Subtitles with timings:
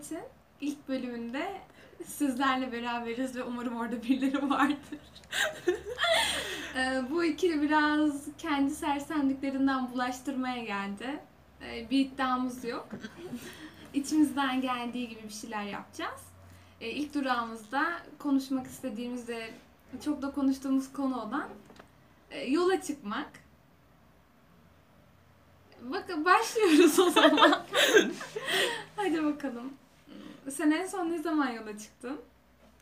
[0.00, 0.28] Muhabbet'in
[0.60, 1.60] ilk bölümünde
[2.04, 4.76] sizlerle beraberiz ve umarım orada birileri vardır.
[6.76, 11.20] Ee, Bu ikili biraz kendi sersemliklerinden bulaştırmaya geldi.
[11.62, 12.88] Ee, Bir iddiamız yok.
[13.94, 16.20] İçimizden geldiği gibi bir şeyler yapacağız.
[16.80, 17.84] Ee, İlk durağımızda
[18.18, 19.50] konuşmak istediğimiz ve
[20.04, 21.48] çok da konuştuğumuz konu olan
[22.30, 23.30] e, yola çıkmak.
[25.82, 27.66] Bakın başlıyoruz o zaman.
[28.96, 29.79] Hadi bakalım.
[30.48, 32.20] Sen en son ne zaman yola çıktın?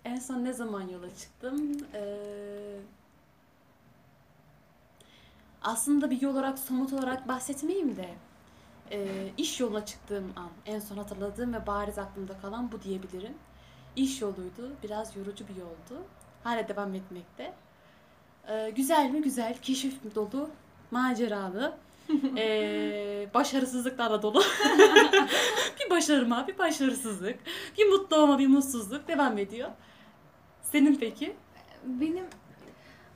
[0.04, 1.76] En son ne zaman yola çıktım?
[1.94, 2.76] Ee,
[5.62, 8.14] aslında bir yol olarak, somut olarak bahsetmeyeyim de
[8.90, 13.34] ee, iş yoluna çıktığım an en son hatırladığım ve bariz aklımda kalan bu diyebilirim.
[13.96, 14.72] İş yoluydu.
[14.82, 16.04] Biraz yorucu bir yoldu.
[16.45, 17.54] Hala devam etmekte.
[18.48, 19.22] Ee, güzel mi?
[19.22, 19.59] Güzel.
[19.62, 20.50] Keşif dolu.
[20.90, 21.76] Maceralı.
[22.36, 24.42] ee, başarısızlıklarla dolu.
[25.80, 27.38] bir başarıma, bir başarısızlık.
[27.78, 29.68] Bir mutlu olma, bir mutsuzluk devam ediyor.
[30.62, 31.37] Senin peki?
[31.84, 32.24] Benim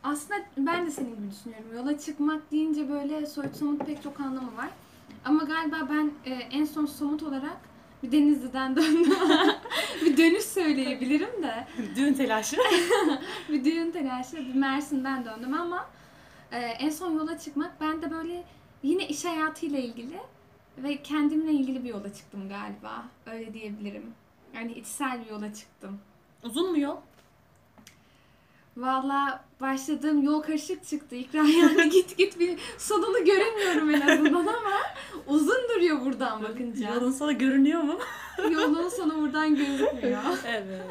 [0.02, 1.66] aslında ben de senin gibi düşünüyorum.
[1.76, 4.68] Yola çıkmak deyince böyle soyut somut pek çok anlamı var.
[5.24, 7.56] Ama galiba ben e, en son somut olarak
[8.02, 9.14] bir Denizli'den döndüm.
[10.04, 11.66] bir dönüş söyleyebilirim de.
[11.96, 12.56] Düğün telaşı.
[13.48, 15.86] bir düğün telaşı, bir Mersin'den döndüm ama
[16.52, 18.44] e, en son yola çıkmak ben de böyle
[18.82, 20.20] yine iş hayatıyla ilgili
[20.78, 23.04] ve kendimle ilgili bir yola çıktım galiba.
[23.26, 24.14] Öyle diyebilirim.
[24.54, 26.00] Yani içsel bir yola çıktım.
[26.42, 26.96] Uzun mu yol?
[28.76, 31.14] Valla başladığım yol karışık çıktı.
[31.16, 34.76] İkra yani git git bir sonunu göremiyorum en azından ama
[35.26, 36.94] uzun duruyor buradan bakınca.
[36.94, 37.98] Yolun sonu görünüyor mu?
[38.50, 40.22] Yolun sonu buradan gözükmüyor.
[40.46, 40.82] evet.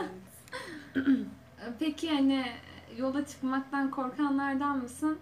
[1.80, 2.45] Peki hani
[2.98, 5.20] yola çıkmaktan korkanlardan mısın?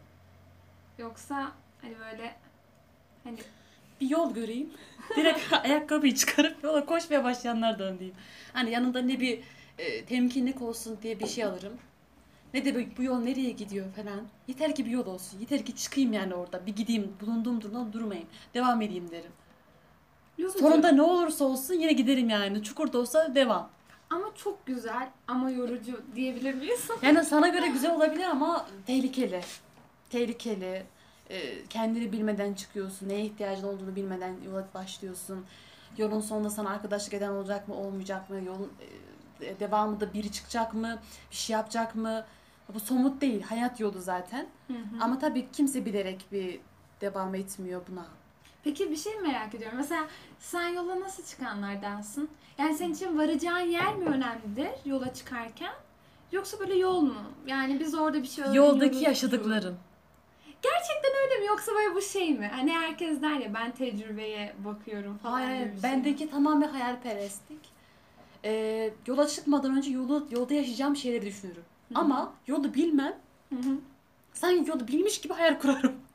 [0.97, 2.35] Yoksa hani böyle
[3.23, 3.37] hani
[4.01, 4.69] Bir yol göreyim.
[5.15, 8.17] Direkt ayakkabıyı çıkarıp yola koşmaya başlayanlardan diyeyim.
[8.53, 9.39] Hani yanında ne bir
[9.77, 11.73] e, temkinlik olsun diye bir şey alırım.
[12.53, 14.21] Ne de bu- yol nereye gidiyor falan.
[14.47, 15.39] Yeter ki bir yol olsun.
[15.39, 16.65] Yeter ki çıkayım yani orada.
[16.65, 17.13] Bir gideyim.
[17.21, 18.27] Bulunduğum durumdan durmayayım.
[18.53, 19.31] Devam edeyim derim.
[20.37, 20.59] yorucu.
[20.59, 22.63] Sonunda ne olursa olsun yine giderim yani.
[22.63, 23.69] Çukur da olsa devam.
[24.09, 26.87] ama çok güzel ama yorucu diyebilir miyiz?
[27.01, 29.41] Yani sana göre güzel olabilir ama tehlikeli.
[30.09, 30.83] Tehlikeli.
[31.29, 33.09] Ee, kendini bilmeden çıkıyorsun.
[33.09, 35.45] Neye ihtiyacın olduğunu bilmeden yola başlıyorsun.
[35.97, 38.41] Yolun sonunda sana arkadaşlık eden olacak mı, olmayacak mı?
[38.45, 38.71] Yolun
[39.41, 40.99] e, devamında biri çıkacak mı?
[41.31, 42.25] Bir şey yapacak mı?
[42.73, 43.41] Bu somut değil.
[43.41, 44.47] Hayat yolu zaten.
[45.01, 46.59] Ama tabii kimse bilerek bir
[47.01, 48.05] devam etmiyor buna.
[48.63, 49.77] Peki bir şey merak ediyorum.
[49.77, 50.07] Mesela
[50.39, 52.29] sen yola nasıl çıkanlardansın?
[52.57, 55.73] Yani senin için varacağın yer mi önemlidir yola çıkarken?
[56.31, 57.15] Yoksa böyle yol mu?
[57.47, 58.81] Yani biz orada bir şey öğreniyoruz.
[58.81, 59.77] Yoldaki yaşadıkların.
[60.61, 61.45] Gerçekten öyle mi?
[61.47, 62.51] Yoksa böyle bu şey mi?
[62.55, 65.97] Hani herkes der ya ben tecrübeye bakıyorum falan Hayır, gibi bir şey mi?
[65.97, 67.59] bendeki tamamen hayalperestlik.
[68.45, 71.63] Ee, yola çıkmadan önce yolu yolda yaşayacağım şeyleri düşünürüm.
[71.95, 73.15] Ama yolu bilmem.
[73.49, 73.77] Hı hı.
[74.33, 75.95] Sanki yolu bilmiş gibi hayal kurarım.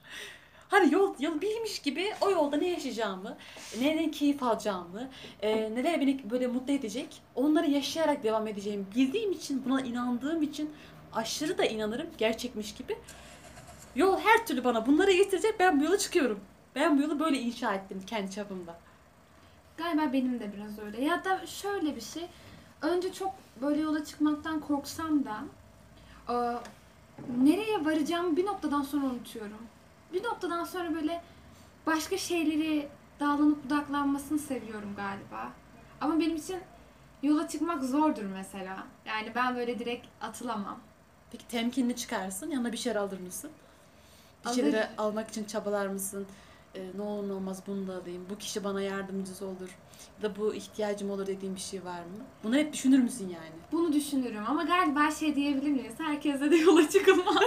[0.68, 3.36] Hani yol, yol bilmiş gibi o yolda ne yaşayacağımı,
[3.80, 5.08] neden keyif alacağımı,
[5.42, 10.70] e, neler beni böyle mutlu edecek, onları yaşayarak devam edeceğimi bildiğim için, buna inandığım için
[11.12, 12.96] aşırı da inanırım gerçekmiş gibi.
[13.94, 16.40] Yol her türlü bana bunları getirecek, ben bu yola çıkıyorum.
[16.74, 18.78] Ben bu yolu böyle inşa ettim kendi çapımda.
[19.76, 21.04] Galiba benim de biraz öyle.
[21.04, 22.26] Ya da şöyle bir şey.
[22.82, 25.38] Önce çok böyle yola çıkmaktan korksam da
[26.28, 26.34] e,
[27.44, 29.66] nereye varacağımı bir noktadan sonra unutuyorum.
[30.12, 31.22] Bir noktadan sonra böyle
[31.86, 32.88] başka şeyleri
[33.20, 35.52] dağlanıp budaklanmasını seviyorum galiba.
[36.00, 36.60] Ama benim için
[37.22, 38.86] yola çıkmak zordur mesela.
[39.06, 40.80] Yani ben böyle direkt atılamam.
[41.32, 43.50] Peki temkinli çıkarsın, yanına bir şeyler alır mısın?
[44.44, 44.56] Bir Alır.
[44.56, 46.26] şeyleri almak için çabalar mısın?
[46.74, 48.26] Ee, ne olur ne olmaz bunu da alayım.
[48.30, 49.78] Bu kişi bana yardımcısı olur.
[50.22, 52.24] Ya da bu ihtiyacım olur dediğin bir şey var mı?
[52.44, 53.54] Bunu hep düşünür müsün yani?
[53.72, 55.94] Bunu düşünürüm ama galiba şey diyebilir miyiz?
[55.98, 57.44] Herkeste de yola çıkılmaz.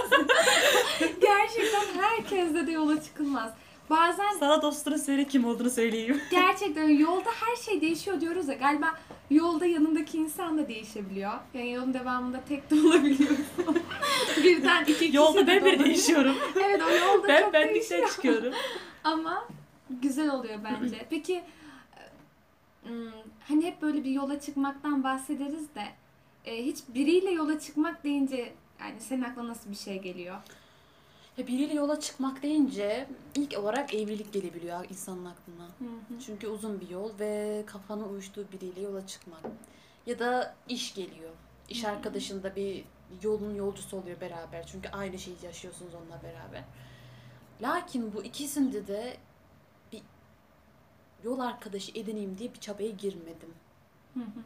[1.00, 3.52] Gerçekten herkeste de yola çıkılmaz.
[3.90, 6.20] Bazen Sana dostunu söyle kim olduğunu söyleyeyim.
[6.30, 8.94] gerçekten yolda her şey değişiyor diyoruz ya galiba
[9.30, 11.32] yolda yanındaki insan da değişebiliyor.
[11.54, 13.46] Yani yolun devamında tek de olabiliyorsun.
[14.44, 15.84] Birden iki kişi Yolda de ben olabiliyor.
[15.84, 16.36] değişiyorum.
[16.64, 18.08] Evet o yolda ben çok bendikten değişiyor.
[18.10, 18.52] çıkıyorum.
[19.04, 19.48] Ama
[19.90, 21.06] güzel oluyor bence.
[21.10, 21.42] Peki
[22.82, 23.10] hmm,
[23.48, 25.82] hani hep böyle bir yola çıkmaktan bahsederiz de
[26.44, 30.36] e, hiç biriyle yola çıkmak deyince yani senin aklına nasıl bir şey geliyor?
[31.38, 35.64] Ya biriyle yola çıkmak deyince ilk olarak evlilik gelebiliyor insanın aklına.
[35.64, 36.20] Hı hı.
[36.26, 39.40] Çünkü uzun bir yol ve kafanın uyuştuğu biriyle yola çıkmak.
[40.06, 41.30] Ya da iş geliyor.
[41.68, 41.92] İş Hı hı.
[41.92, 42.84] arkadaşın da bir
[43.22, 44.66] yolun yolcusu oluyor beraber.
[44.66, 46.64] Çünkü aynı şeyi yaşıyorsunuz onunla beraber.
[47.62, 49.16] Lakin bu ikisinde de
[49.92, 50.02] bir
[51.24, 53.54] yol arkadaşı edineyim diye bir çabaya girmedim.
[54.14, 54.42] Hı hı.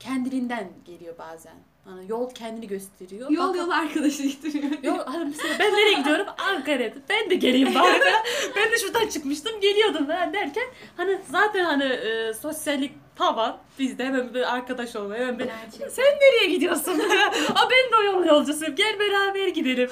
[0.00, 1.56] Kendiliğinden geliyor bazen.
[1.84, 3.30] Hani yol kendini gösteriyor.
[3.30, 4.70] Yol Bak- yol arkadaşı getiriyor.
[4.82, 6.26] Yol, hani mesela ben nereye gidiyorum?
[6.38, 6.92] Ankara'ya.
[7.08, 8.00] Ben de geleyim bari.
[8.56, 10.64] ben de şuradan çıkmıştım geliyordum ben derken
[10.96, 15.88] hani zaten hani e, sosyallik tavan bizde hemen bir arkadaş olmaya hemen bir Gerçekten.
[15.88, 17.00] sen nereye gidiyorsun?
[17.54, 18.74] Aa ben de o yolun yolcusuyum.
[18.76, 19.90] Gel beraber gidelim.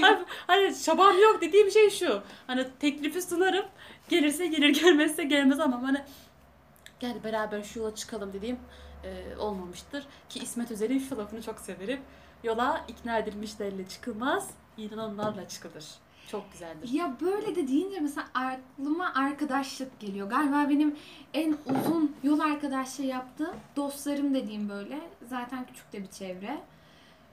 [0.00, 2.20] hani, hani çabam yok dediğim şey şu.
[2.46, 3.64] Hani teklifi sunarım.
[4.08, 5.98] Gelirse gelir gelmezse gelmez ama hani
[7.00, 8.56] gel beraber şu yola çıkalım dediğim
[9.04, 10.06] e, olmamıştır.
[10.28, 12.00] Ki İsmet Özel'in şu lafını çok severim.
[12.44, 15.84] Yola ikna edilmişlerle çıkılmaz, inananlarla çıkılır.
[16.28, 16.88] Çok güzeldir.
[16.92, 20.30] Ya böyle de deyince mesela aklıma arkadaşlık geliyor.
[20.30, 20.96] Galiba benim
[21.34, 25.00] en uzun yol arkadaşlığı yaptığım dostlarım dediğim böyle.
[25.28, 26.60] Zaten küçük de bir çevre.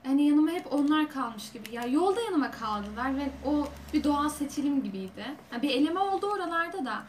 [0.04, 1.76] Hani yanıma hep onlar kalmış gibi.
[1.76, 5.26] Ya yolda yanıma kaldılar ve o bir doğal seçilim gibiydi.
[5.54, 7.04] Ya bir eleme oldu oralarda da.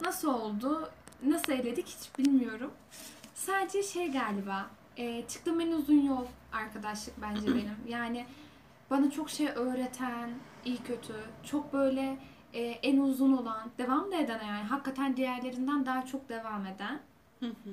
[0.00, 0.90] Nasıl oldu?
[1.26, 2.70] Nasıl eledik hiç bilmiyorum.
[3.38, 4.66] Sadece şey galiba.
[4.96, 7.76] E, çıktığım en uzun yol arkadaşlık bence benim.
[7.88, 8.26] Yani
[8.90, 10.30] bana çok şey öğreten,
[10.64, 11.14] iyi kötü,
[11.44, 12.18] çok böyle
[12.54, 17.00] e, en uzun olan, devam da eden yani hakikaten diğerlerinden daha çok devam eden.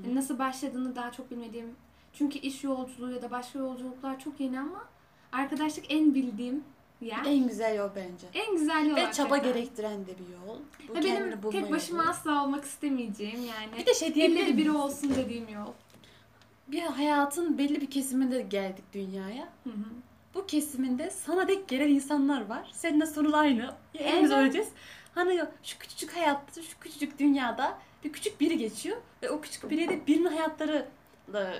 [0.04, 1.76] Yani Nasıl başladığını daha çok bilmediğim.
[2.14, 4.86] Çünkü iş yolculuğu ya da başka yolculuklar çok yeni ama
[5.32, 6.64] arkadaşlık en bildiğim
[7.02, 7.26] yer.
[7.26, 8.28] En güzel yol bence.
[8.34, 9.54] En güzel yol Ve çaba hakikaten.
[9.54, 10.60] gerektiren de bir yol.
[10.90, 12.12] Bu kendini benim tek başıma yolu.
[12.12, 13.78] asla olmak istemeyeceğim yani.
[13.78, 15.72] Bir de şey diyebilir biri olsun dediğim yol.
[16.68, 19.50] Bir hayatın belli bir kesiminde geldik dünyaya.
[19.64, 19.74] Hı hı.
[20.34, 22.70] Bu kesiminde sana dek gelen insanlar var.
[22.74, 23.74] Seninle sorun aynı.
[23.94, 24.42] Hepimiz Evet.
[24.44, 24.68] öleceğiz.
[25.16, 28.98] Hani şu küçücük hayatta, şu küçücük dünyada bir küçük biri geçiyor.
[29.24, 30.88] Ve o küçük biri de birinin hayatları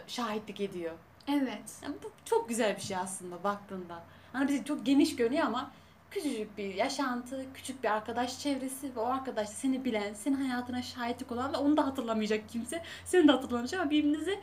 [0.08, 0.94] şahitlik ediyor.
[1.28, 1.80] Evet.
[1.84, 4.04] Yani bu çok güzel bir şey aslında baktığında.
[4.36, 5.72] Hani bize çok geniş görünüyor ama
[6.12, 10.82] küçücük bir yaşantı, küçük bir arkadaş çevresi ve o arkadaş da seni bilen, senin hayatına
[10.82, 12.82] şahitlik olan ve onu da hatırlamayacak kimse.
[13.06, 14.40] Seni de hatırlamayacak ama birbirinizi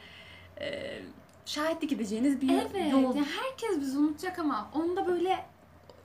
[0.60, 0.98] e,
[1.46, 2.92] şahitlik edeceğiniz bir Evet.
[2.92, 3.02] yol.
[3.16, 5.44] Yani herkes bizi unutacak ama onda böyle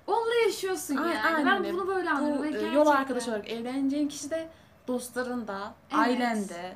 [0.08, 1.22] onunla yaşıyorsun yani.
[1.22, 1.74] aynen Ben öyle.
[1.74, 2.42] bunu böyle anlıyorum.
[2.44, 4.48] Bu e, yol gerçekten- arkadaşı olarak evleneceğin kişi de
[4.88, 6.00] dostların da, Evet.
[6.00, 6.76] ailen de.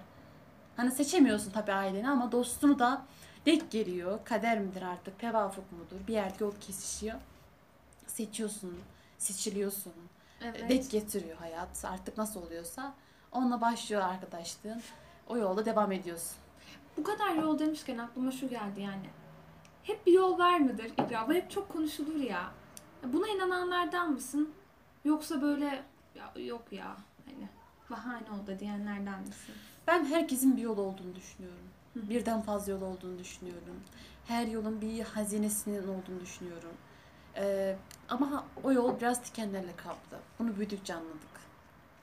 [0.78, 3.02] Hani seçemiyorsun tabii aileni ama dostunu da
[3.46, 4.20] denk geliyor.
[4.26, 6.08] Kader midir artık, tevafuk mudur?
[6.08, 7.20] Bir yerde yol kesişiyor.
[8.08, 8.80] Seçiyorsun,
[9.18, 9.94] seçiliyorsun.
[10.42, 10.70] Evet.
[10.70, 11.86] Denk getiriyor hayat.
[11.86, 12.94] Artık nasıl oluyorsa.
[13.32, 14.82] Onunla başlıyor arkadaşlığın.
[15.28, 16.38] O yolda devam ediyorsun.
[16.98, 19.10] Bu kadar yol demişken aklıma şu geldi yani.
[19.84, 21.30] Hep bir yol var mıdır İkra?
[21.30, 22.52] Bu hep çok konuşulur ya.
[23.04, 24.54] Buna inananlardan mısın?
[25.06, 25.84] Yoksa böyle
[26.16, 27.48] ya yok ya hani
[27.90, 29.56] bahane oldu diyenlerden misin?
[29.88, 31.71] Ben herkesin bir yol olduğunu düşünüyorum.
[31.96, 33.80] Birden fazla yol olduğunu düşünüyorum.
[34.28, 36.74] Her yolun bir hazinesinin olduğunu düşünüyorum.
[37.36, 37.76] Ee,
[38.10, 40.18] ama o yol biraz dikenlerle kaplı.
[40.40, 41.32] Bunu büyüdükçe anladık.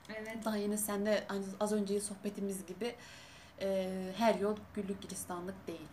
[0.09, 0.45] Evet.
[0.45, 1.27] Daha yeni senle
[1.59, 2.95] az önceki sohbetimiz gibi
[3.61, 5.87] e, her yol güllük gülistanlık değil.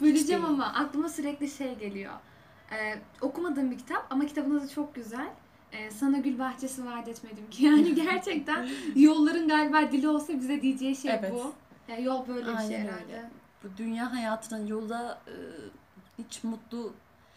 [0.00, 0.44] Böleceğim değil.
[0.44, 2.12] ama aklıma sürekli şey geliyor.
[2.72, 5.28] Ee, okumadığım bir kitap ama kitabın adı çok güzel.
[5.72, 7.64] Ee, sana gül bahçesi vaat etmedim ki.
[7.66, 11.32] Yani gerçekten yolların galiba dili olsa bize diyeceği şey Evet.
[11.34, 11.52] bu.
[11.88, 12.78] Yani yol böyle bir şey öyle.
[12.78, 13.30] herhalde.
[13.64, 15.34] Bu dünya hayatının yolda e,
[16.18, 16.92] hiç mutlu,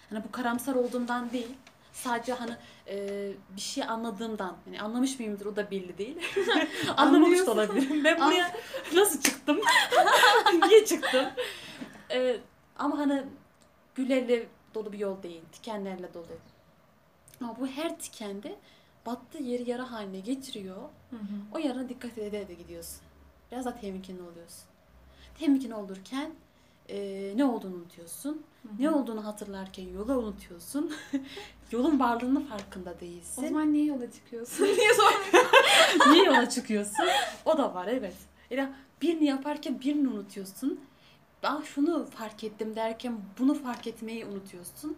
[0.10, 1.56] hani bu karamsar olduğumdan değil.
[1.94, 2.52] Sadece hani
[2.88, 6.18] e, bir şey anladığımdan, hani anlamış mıyımdır o da belli değil.
[6.98, 8.04] Anlamamış da olabilirim.
[8.04, 8.56] Ben buraya
[8.94, 9.60] nasıl çıktım?
[10.68, 11.26] Niye çıktım?
[12.12, 12.38] E,
[12.78, 13.24] ama hani
[13.96, 16.26] güllerle dolu bir yol değil, tikenlerle dolu.
[17.42, 18.56] Ama bu her tikende
[19.06, 20.82] battığı yeri yara haline getiriyor.
[21.10, 21.56] Hı hı.
[21.56, 23.02] O yarına dikkat ede de gidiyorsun.
[23.52, 24.64] Biraz da temkinli oluyorsun.
[25.40, 26.32] Temkinli olurken
[26.90, 28.44] e, ne olduğunu unutuyorsun.
[28.62, 28.74] Hı hı.
[28.80, 30.94] Ne olduğunu hatırlarken yolu unutuyorsun.
[31.72, 33.48] Yolun varlığının farkında O değilsin.
[33.48, 34.64] zaman niye yola çıkıyorsun?
[34.78, 35.32] Niye sor?
[36.12, 37.06] Niye yola çıkıyorsun?
[37.46, 38.16] O da var evet.
[38.50, 38.70] Yani
[39.02, 40.80] birini yaparken birini unutuyorsun.
[41.44, 44.98] Ben şunu fark ettim derken bunu fark etmeyi unutuyorsun.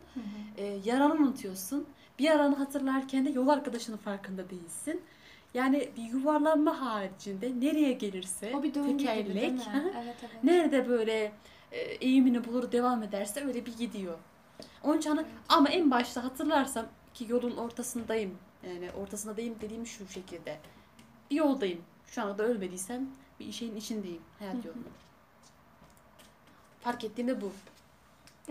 [0.58, 1.86] E, yaranı unutuyorsun.
[2.20, 5.01] Bir yaranı hatırlarken de yol arkadaşının farkında değilsin.
[5.53, 9.93] Yani bir yuvarlanma haricinde nereye gelirse O bir döngü gibi değil tekerlek mi?
[10.03, 10.43] Evet evet.
[10.43, 11.31] nerede böyle
[11.72, 14.17] e, eğimini bulur devam ederse öyle bir gidiyor.
[14.84, 18.38] Onun için hani- ama en başta hatırlarsam ki yolun ortasındayım.
[18.67, 20.60] Yani ortasındayım dediğim şu şekilde.
[21.31, 21.81] Bir yoldayım.
[22.05, 24.22] Şu anda ölmediysem bir şeyin içindeyim.
[24.39, 24.89] Hayat yolunda.
[26.81, 27.51] Fark ettiğim de bu.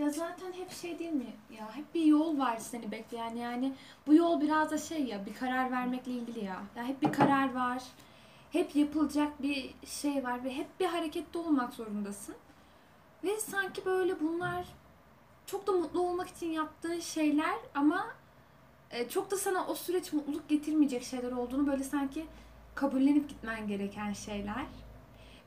[0.01, 1.33] Ya zaten hep şey değil mi?
[1.59, 3.73] Ya hep bir yol var seni bekleyen yani.
[4.07, 6.63] Bu yol biraz da şey ya bir karar vermekle ilgili ya.
[6.75, 7.83] Ya hep bir karar var.
[8.51, 12.35] Hep yapılacak bir şey var ve hep bir harekette olmak zorundasın.
[13.23, 14.65] Ve sanki böyle bunlar
[15.45, 18.07] çok da mutlu olmak için yaptığı şeyler ama
[18.91, 22.25] e, çok da sana o süreç mutluluk getirmeyecek şeyler olduğunu böyle sanki
[22.75, 24.65] kabullenip gitmen gereken şeyler.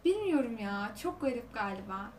[0.05, 2.11] bilmiyorum ya çok garip galiba.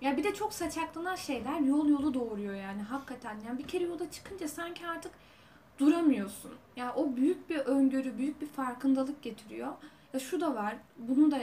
[0.00, 3.40] Ya bir de çok saçaklanan şeyler yol yolu doğuruyor yani hakikaten.
[3.46, 5.12] Yani bir kere yola çıkınca sanki artık
[5.78, 6.52] duramıyorsun.
[6.76, 9.72] Ya o büyük bir öngörü, büyük bir farkındalık getiriyor.
[10.12, 11.38] Ya şu da var, bunu da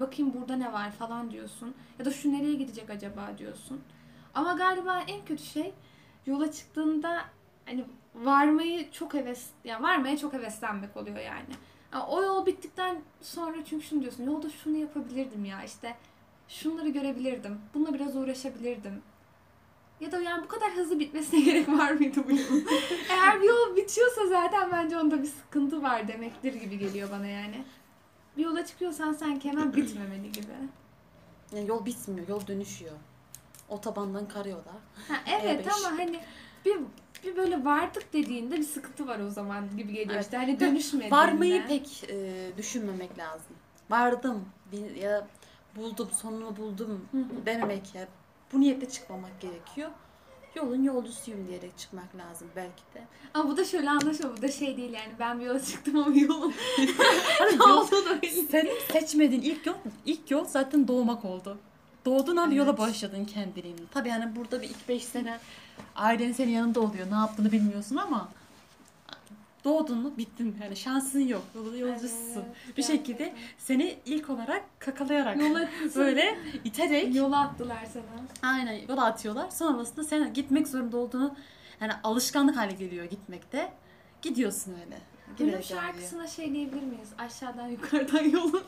[0.00, 1.74] bakayım burada ne var falan diyorsun.
[1.98, 3.80] Ya da şu nereye gidecek acaba diyorsun.
[4.34, 5.74] Ama galiba en kötü şey
[6.26, 7.24] yola çıktığında
[7.66, 11.54] hani varmayı çok heves, ya varmaya çok heveslenmek oluyor yani.
[11.92, 15.96] Ya o yol bittikten sonra çünkü şunu diyorsun, yolda şunu yapabilirdim ya işte
[16.48, 19.02] şunları görebilirdim, bununla biraz uğraşabilirdim.
[20.00, 22.66] Ya da yani bu kadar hızlı bitmesine gerek var mıydı bu yolun?
[23.10, 27.64] Eğer bir yol bitiyorsa zaten bence onda bir sıkıntı var demektir gibi geliyor bana yani.
[28.36, 30.52] Bir yola çıkıyorsan sanki hemen bitmemeli gibi.
[31.52, 32.92] Yani yol bitmiyor, yol dönüşüyor.
[33.68, 34.74] Otobandan karıyorlar.
[35.08, 35.70] Ha, evet E5.
[35.70, 36.20] ama hani
[36.64, 36.76] bir,
[37.24, 40.24] bir böyle vardık dediğinde bir sıkıntı var o zaman gibi geliyor Evet.
[40.24, 40.36] işte.
[40.36, 41.16] Hani dönüşmediğinde.
[41.16, 43.56] Varmayı pek e, düşünmemek lazım.
[43.90, 44.44] Vardım
[45.00, 45.26] ya
[45.78, 47.08] buldum, sonunu buldum
[47.46, 48.08] dememek ya.
[48.52, 49.90] Bu niyetle çıkmamak gerekiyor.
[50.54, 53.02] Yolun yolcusuyum diyerek çıkmak lazım belki de.
[53.34, 54.36] Ama bu da şöyle anlaşılıyor.
[54.36, 56.54] Bu da şey değil yani ben bir yola çıktım ama yolun
[57.38, 58.46] Hani ne olduğu da belli.
[58.46, 59.74] Senin seçmediğin ilk yol,
[60.06, 61.58] ilk yol zaten doğmak oldu.
[62.04, 62.78] Doğdun yola Evet.
[62.78, 63.88] başladın kendiliğin.
[63.94, 65.38] Tabii hani burada bir ilk beş sene
[65.96, 67.10] ailen senin yanında oluyor.
[67.10, 68.28] Ne yaptığını bilmiyorsun ama
[69.64, 70.56] doğdun mu bittin.
[70.62, 71.42] Yani şansın yok.
[71.54, 72.44] Yolda yolcusun.
[72.66, 73.42] Evet, bir şekilde gerçekten.
[73.58, 78.52] seni ilk olarak kakalayarak yola böyle iterek yola attılar sana.
[78.52, 79.50] aynen yola atıyorlar.
[79.50, 81.34] Sonrasında sen gitmek zorunda olduğunu
[81.80, 83.72] yani alışkanlık hale geliyor gitmekte.
[84.22, 84.98] Gidiyorsun öyle.
[85.38, 85.62] İlerliyor.
[85.62, 87.08] şarkısına şey diyebilir miyiz?
[87.18, 88.62] Aşağıdan yukarıdan yolun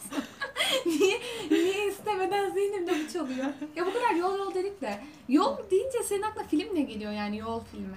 [0.86, 1.20] niye,
[1.50, 3.46] niye istemeden zihnimde bu çalıyor?
[3.76, 7.38] Ya bu kadar yol yol dedik de yol deyince senin aklına film ne geliyor yani
[7.38, 7.96] yol filmi?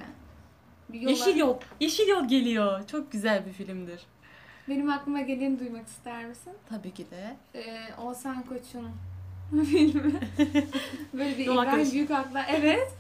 [0.94, 1.58] Yola- Yeşil yol.
[1.80, 2.88] Yeşil yol geliyor.
[2.88, 4.02] Çok güzel bir filmdir.
[4.70, 6.54] Benim aklıma geleni duymak ister misin?
[6.70, 7.36] Tabii ki de.
[7.56, 8.92] Ee, Oğuzhan Koç'un
[9.66, 10.14] filmi.
[11.14, 11.92] Böyle bir İbrahim arkadaşı.
[11.94, 12.46] Büyükak'la.
[12.50, 12.92] Evet.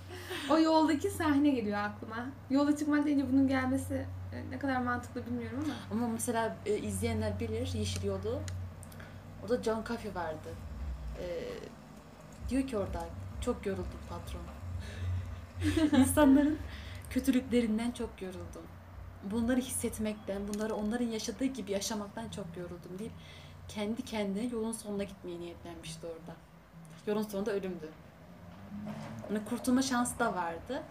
[0.50, 2.26] O yoldaki sahne geliyor aklıma.
[2.50, 5.74] Yola çıkmak deyince bunun gelmesi e, ne kadar mantıklı bilmiyorum ama.
[6.04, 8.40] Ama mesela e, izleyenler bilir Yeşil Yol'u.
[9.44, 10.50] Orada John Coffey vardı.
[11.20, 11.26] E,
[12.50, 13.06] diyor ki orada
[13.42, 14.42] çok yoruldum patron.
[16.00, 16.58] İnsanların
[17.14, 18.64] kötülüklerinden çok yoruldum.
[19.32, 23.12] Bunları hissetmekten, bunları onların yaşadığı gibi yaşamaktan çok yoruldum deyip
[23.68, 26.36] kendi kendine yolun sonuna gitmeye niyetlenmişti orada.
[27.08, 27.90] Yolun sonunda ölümdü.
[29.28, 30.84] Hani kurtulma şansı da vardı.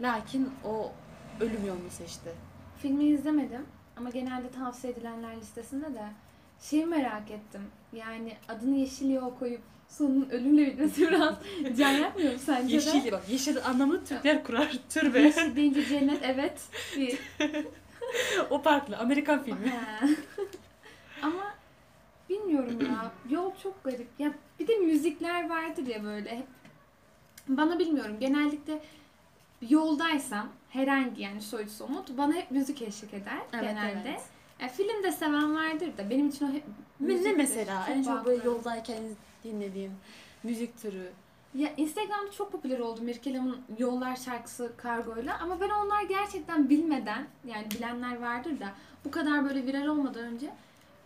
[0.00, 0.92] Lakin o
[1.40, 2.34] ölüm yolunu seçti.
[2.78, 3.66] Filmi izlemedim
[3.96, 6.08] ama genelde tavsiye edilenler listesinde de
[6.60, 7.62] şeyi merak ettim.
[7.92, 11.34] Yani adını Yeşil Yol koyup sonunun ölümle bitmesi biraz
[11.78, 12.96] can yakmıyor mu sence de?
[12.96, 14.78] Yeşil bak yeşil anlamını Türkler kurar.
[14.90, 15.20] Türbe.
[15.20, 16.60] Yeşil deyince cennet evet.
[16.96, 17.18] Bir,
[18.50, 18.96] o farklı.
[18.96, 19.72] Amerikan filmi.
[21.22, 21.54] Ama
[22.30, 23.12] bilmiyorum ya.
[23.30, 24.08] Yol çok garip.
[24.18, 26.46] Ya bir de müzikler vardır ya böyle hep.
[27.48, 28.16] Bana bilmiyorum.
[28.20, 28.80] Genellikle
[29.68, 34.02] yoldaysam herhangi yani soyut somut bana hep müzik eşlik eder genelde.
[34.08, 34.20] evet.
[34.60, 36.62] Ya film de seven vardır da benim için o hep
[37.00, 37.86] Ne mesela?
[37.90, 39.02] En çok böyle yoldayken
[39.46, 39.92] dinlediğim
[40.42, 41.10] müzik türü.
[41.54, 47.70] Ya Instagram'da çok popüler oldu Mirkelam'ın Yollar şarkısı kargoyla ama ben onlar gerçekten bilmeden yani
[47.70, 48.74] bilenler vardır da
[49.04, 50.52] bu kadar böyle viral olmadan önce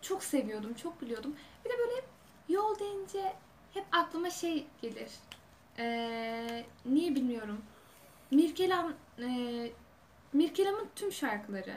[0.03, 1.37] çok seviyordum, çok biliyordum.
[1.65, 2.03] Bir de böyle
[2.49, 3.33] yol deyince
[3.75, 5.11] hep aklıma şey gelir.
[5.79, 7.63] Ee, niye bilmiyorum.
[8.31, 9.71] Mirkelam e,
[10.33, 11.77] Mirkelam'ın tüm şarkıları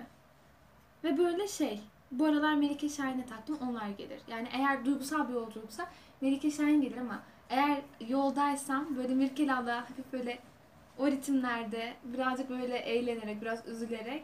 [1.04, 4.22] ve böyle şey bu aralar Melike Şahin'e taktım onlar gelir.
[4.28, 5.90] Yani eğer duygusal bir yolculuksa
[6.24, 10.40] Melike Şahin gelir ama eğer yoldaysam böyle Mirkelam'la hafif böyle
[10.98, 14.24] o ritimlerde birazcık böyle eğlenerek, biraz üzülerek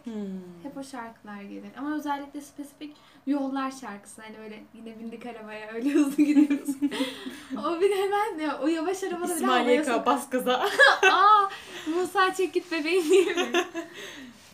[0.63, 1.72] hep o şarkılar gelir.
[1.77, 4.22] Ama özellikle spesifik yollar şarkısı.
[4.22, 6.70] Hani böyle yine bindik arabaya öyle hızlı gidiyoruz.
[7.65, 10.06] o bir de hemen ya, o yavaş arabada bile İsmail havaya sokar.
[10.06, 10.65] bas gaza.
[11.12, 11.50] Aa
[11.96, 13.51] Musa çek git bebeğim diye mi?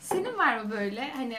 [0.02, 1.38] Senin var mı böyle hani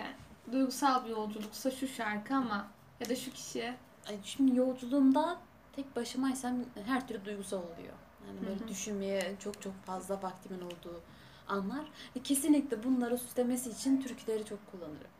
[0.52, 2.66] duygusal bir yolculuksa şu şarkı ama
[3.00, 3.75] ya da şu kişi.
[4.08, 5.38] Ay, Şimdi yolculuğumda
[5.76, 6.54] tek başımaysam
[6.87, 7.95] her türlü duygusal oluyor.
[8.26, 8.68] Yani böyle Hı hı.
[8.68, 11.00] düşünmeye çok çok fazla vaktimin olduğu
[11.49, 11.87] anlar.
[12.16, 15.11] Ve kesinlikle bunları süslemesi için türküleri çok kullanırım.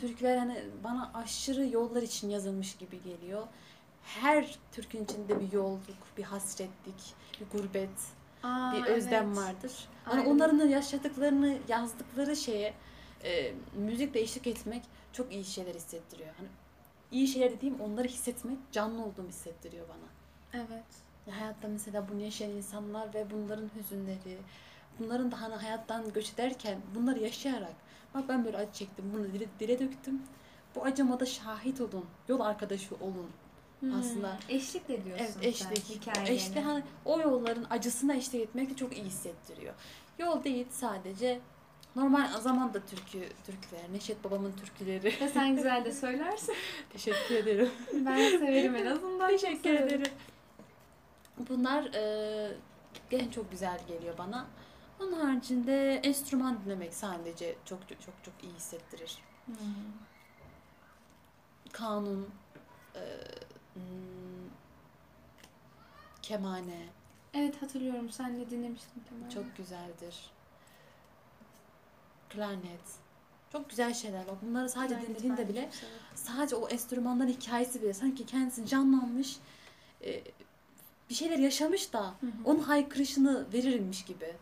[0.00, 3.46] Türküler hani bana aşırı yollar için yazılmış gibi geliyor.
[4.02, 7.90] Her türkün içinde bir yolluk, bir hasretlik, bir gurbet,
[8.42, 9.36] Aa, bir özlem evet.
[9.36, 9.88] vardır.
[10.04, 10.30] Hani Aynen.
[10.30, 12.74] onların yaşadıklarını, yazdıkları şeye
[13.24, 16.34] e, müzikle eşlik etmek çok iyi şeyler hissettiriyor.
[16.36, 16.48] Hani
[17.14, 20.08] iyi şeyler dediğim onları hissetmek, canlı olduğumu hissettiriyor bana.
[20.64, 20.84] Evet.
[21.26, 24.38] Ya hayatta mesela bunu yaşayan insanlar ve bunların hüzünleri,
[24.98, 27.74] bunların da hani hayattan göç ederken bunları yaşayarak
[28.14, 30.22] bak ben böyle acı çektim, bunu dile, dile döktüm.
[30.74, 33.30] Bu acıma da şahit olun, yol arkadaşı olun
[33.98, 34.38] aslında.
[34.48, 35.90] Eşlik de ediyorsun Evet sen eşlik.
[35.90, 36.36] hikayelerine.
[36.36, 39.74] İşte hani o yolların acısına eşlik etmek de çok iyi hissettiriyor.
[40.18, 41.40] Yol değil sadece
[41.96, 45.20] normal zamanda türkü türküler, Neşet babamın türküleri.
[45.20, 46.54] Ve sen güzel de söylersin.
[46.92, 47.70] Teşekkür ederim.
[47.92, 49.30] Ben severim en azından.
[49.30, 50.12] Teşekkür ederim.
[51.38, 52.56] Bunlar e,
[53.10, 54.46] en çok güzel geliyor bana.
[55.00, 59.18] Onun haricinde enstrüman dinlemek sadece çok çok çok, çok iyi hissettirir.
[59.46, 59.54] Hmm.
[61.72, 62.28] Kanun,
[62.94, 63.02] e,
[63.74, 64.50] hmm,
[66.22, 66.88] kemane
[67.34, 68.10] Evet hatırlıyorum.
[68.10, 69.30] Sen de dinlemiştin Kemal.
[69.30, 70.30] çok güzeldir.
[72.34, 72.80] Klarnet.
[73.52, 74.34] Çok güzel şeyler bak.
[74.42, 75.96] Bunları sadece Klarnet dinlediğinde bile severim.
[76.14, 79.36] sadece o enstrümanların hikayesi bile sanki kendisi canlanmış
[80.04, 80.22] e,
[81.10, 82.30] bir şeyler yaşamış da Hı hı.
[82.44, 84.32] onun haykırışını verirmiş gibi.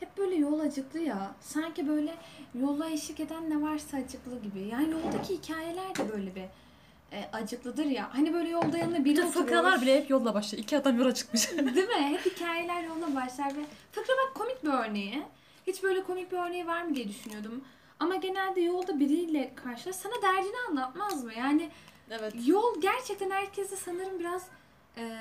[0.00, 1.34] Hep böyle yol acıklı ya.
[1.40, 2.14] Sanki böyle
[2.60, 4.60] yola eşlik eden ne varsa acıklı gibi.
[4.60, 6.44] Yani yoldaki hikayeler de böyle bir
[7.12, 8.14] e, acıklıdır ya.
[8.14, 9.32] Hani böyle yolda yanına biri oturuyor.
[9.46, 10.62] fıkralar bile hep yolla başlıyor.
[10.64, 11.50] İki adam yola çıkmış.
[11.52, 11.94] Değil mi?
[12.08, 13.60] Hep hikayeler yolla başlar ve
[13.92, 15.22] fıkra bak komik bir örneği.
[15.66, 17.64] Hiç böyle komik bir örneği var mı diye düşünüyordum.
[18.00, 21.34] Ama genelde yolda biriyle karşılaş sana derdini anlatmaz mı?
[21.34, 21.70] Yani
[22.10, 22.34] evet.
[22.46, 24.48] yol gerçekten herkesi sanırım biraz
[24.96, 25.18] e,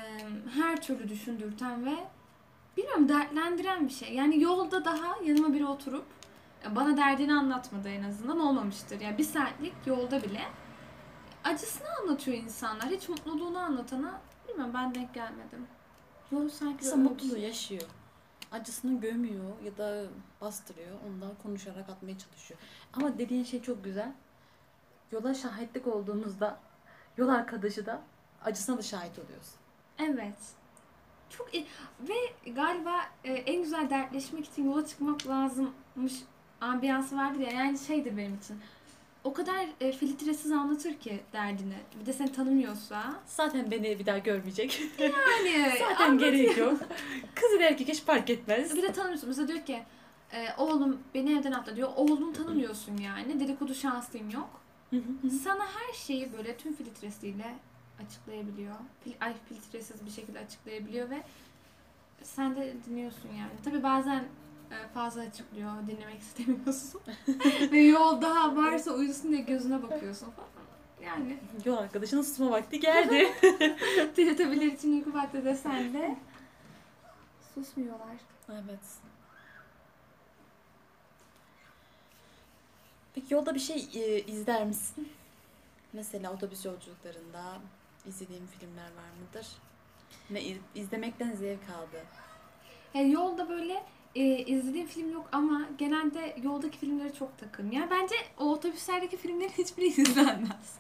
[0.54, 1.96] her türlü düşündürten ve
[2.78, 4.14] bilmiyorum dertlendiren bir şey.
[4.14, 6.06] Yani yolda daha yanıma biri oturup
[6.66, 9.02] e, bana derdini anlatmadı en azından olmamıştır.
[9.02, 10.42] Yani bir saatlik yolda bile
[11.44, 12.86] acısını anlatıyor insanlar.
[12.86, 15.68] Hiç mutluluğunu anlatana bilmiyorum ben denk gelmedim.
[16.32, 17.88] Yol sanki Kısa mutluluğu yaşıyor.
[18.52, 20.06] Acısını gömüyor ya da
[20.42, 20.98] bastırıyor.
[21.08, 22.60] Ondan konuşarak atmaya çalışıyor.
[22.94, 24.12] Ama dediğin şey çok güzel.
[25.12, 26.60] Yola şahitlik olduğumuzda
[27.18, 28.02] yol arkadaşı da
[28.46, 29.56] acısına da şahit oluyorsun.
[30.00, 30.38] Evet.
[31.30, 31.68] Çok iyi.
[32.00, 36.14] Ve galiba e, en güzel dertleşmek için yola çıkmak lazımmış
[36.62, 37.52] ambiyansı vardır ya.
[37.52, 38.62] Yani şeydir benim için.
[39.25, 41.75] O kadar e, filtresiz anlatır ki derdini.
[42.01, 43.15] Bir de seni tanımıyorsa.
[43.25, 44.81] Zaten beni bir daha görmeyecek.
[45.00, 46.33] Yani Zaten anlatıyor.
[46.33, 46.79] gerek yok.
[47.35, 48.75] Kız ile erkek hiç fark etmez.
[48.75, 49.29] Bir de tanımıyorsun.
[49.29, 49.83] Mesela diyor ki
[50.33, 51.90] e, oğlum beni evden atla diyor.
[51.96, 53.40] Oğlunu tanımıyorsun yani.
[53.40, 54.61] Dedikodu şansın yok.
[55.44, 57.55] Sana her şeyi böyle tüm filtresiyle
[58.05, 58.75] açıklayabiliyor.
[59.03, 61.24] Fil, ay filtresiz bir şekilde açıklayabiliyor ve
[62.24, 63.51] sen de dinliyorsun yani.
[63.66, 64.24] Tabi bazen
[64.94, 67.01] fazla açıklıyor, dinlemek istemiyorsun.
[67.72, 70.50] ve yol daha varsa uyusun diye gözüne bakıyorsun falan.
[71.03, 73.27] Yani Yol arkadaşının susma vakti geldi.
[74.16, 76.16] Teletabiler için uyku vakti desen de
[77.55, 78.16] susmuyorlar.
[78.50, 78.79] evet.
[83.16, 85.09] Peki yolda bir şey e, izler misin?
[85.94, 87.57] Mesela otobüs yolculuklarında
[88.07, 89.48] izlediğin filmler var mıdır?
[90.29, 92.03] Ne iz- izlemekten zevk aldı.
[92.94, 93.83] Yani yolda böyle
[94.16, 97.72] e, izlediğim film yok ama genelde yoldaki filmlere çok takım.
[97.72, 100.80] Yani bence o otobüslerdeki filmlerin hiçbiri izlenmez.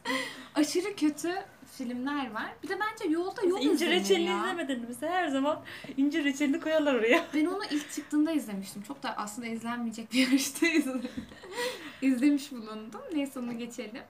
[0.55, 1.33] Aşırı kötü
[1.77, 2.53] filmler var.
[2.63, 4.37] Bir de bence yolda yol İncir reçelini ya.
[4.37, 4.85] izlemedin mi?
[4.87, 5.61] Mesela her zaman
[5.97, 7.25] incir reçelini koyarlar oraya.
[7.33, 8.81] Ben onu ilk çıktığında izlemiştim.
[8.81, 11.11] Çok da aslında izlenmeyecek bir yarışta izledim.
[12.01, 13.01] İzlemiş bulundum.
[13.13, 14.03] Neyse onu geçelim.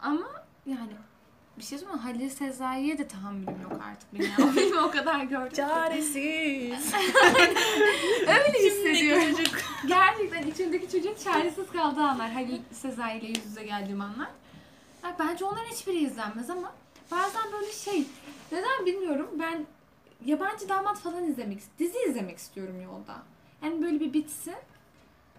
[0.00, 0.26] Ama
[0.66, 0.92] yani
[1.58, 2.02] bir şey söyleyeyim mi?
[2.02, 4.48] Halil Sezai'ye de tahammülüm yok artık benim.
[4.48, 5.52] O filmi o kadar gördüm.
[5.56, 6.14] Çaresiz.
[8.20, 9.36] Öyle hissediyorum.
[9.36, 9.58] Çocuk.
[9.86, 12.30] Gerçekten içimdeki çocuk çaresiz kaldığı anlar.
[12.32, 14.28] Halil Sezai ile yüz yüze geldiğim anlar.
[15.02, 16.72] Ha, bence onların hiçbiri izlenmez ama
[17.10, 18.06] bazen böyle şey
[18.52, 19.66] neden bilmiyorum ben
[20.24, 23.16] yabancı damat falan izlemek dizi izlemek istiyorum yolda.
[23.62, 24.54] Yani böyle bir bitsin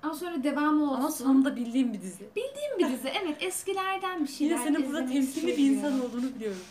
[0.06, 0.96] ama sonra devamı olsun.
[0.96, 2.24] Ama sonunda bildiğim bir dizi.
[2.36, 6.62] Bildiğim bir dizi evet eskilerden bir şeyler Yine senin burada temkinli bir insan olduğunu biliyorum.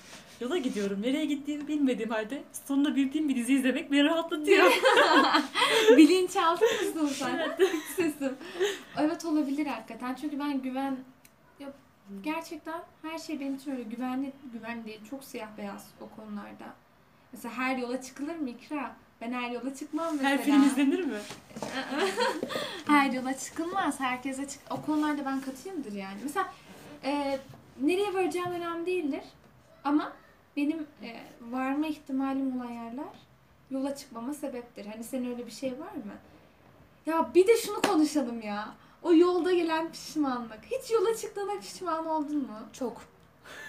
[0.40, 1.02] Yola gidiyorum.
[1.02, 4.72] Nereye gittiğimi bilmediğim halde sonunda bildiğim bir dizi izlemek beni rahatlatıyor.
[5.96, 7.38] Bilinçaltı mısın sen?
[7.38, 7.70] Evet.
[7.96, 8.36] Sesim.
[8.98, 10.14] Evet olabilir hakikaten.
[10.14, 10.96] Çünkü ben güven
[11.60, 11.72] ya
[12.22, 15.00] gerçekten her şey benim için öyle güvenli güvenli değil.
[15.10, 16.74] Çok siyah beyaz o konularda.
[17.32, 18.96] Mesela her yola çıkılır mı İkra?
[19.24, 20.30] Ben her yola çıkmam mesela.
[20.30, 21.18] Her film izlenir mi?
[22.86, 24.00] her yola çıkılmaz.
[24.00, 24.60] Herkese çık.
[24.70, 26.16] O konularda ben katıyımdır yani.
[26.22, 26.52] Mesela
[27.04, 27.38] e,
[27.82, 29.22] nereye varacağım önemli değildir.
[29.84, 30.12] Ama
[30.56, 33.14] benim e, varma ihtimalim olan yerler
[33.70, 34.86] yola çıkmama sebeptir.
[34.86, 36.14] Hani senin öyle bir şey var mı?
[37.06, 38.74] Ya bir de şunu konuşalım ya.
[39.02, 40.60] O yolda gelen pişmanlık.
[40.64, 42.58] Hiç yola çıktığına pişman oldun mu?
[42.72, 43.02] Çok.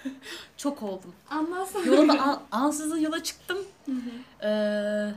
[0.57, 1.13] Çok oldum.
[1.29, 1.85] Anlatsana.
[1.85, 3.57] Yola da an- ansızın yola çıktım.
[3.85, 4.47] Hı hı.
[4.47, 5.13] Ee,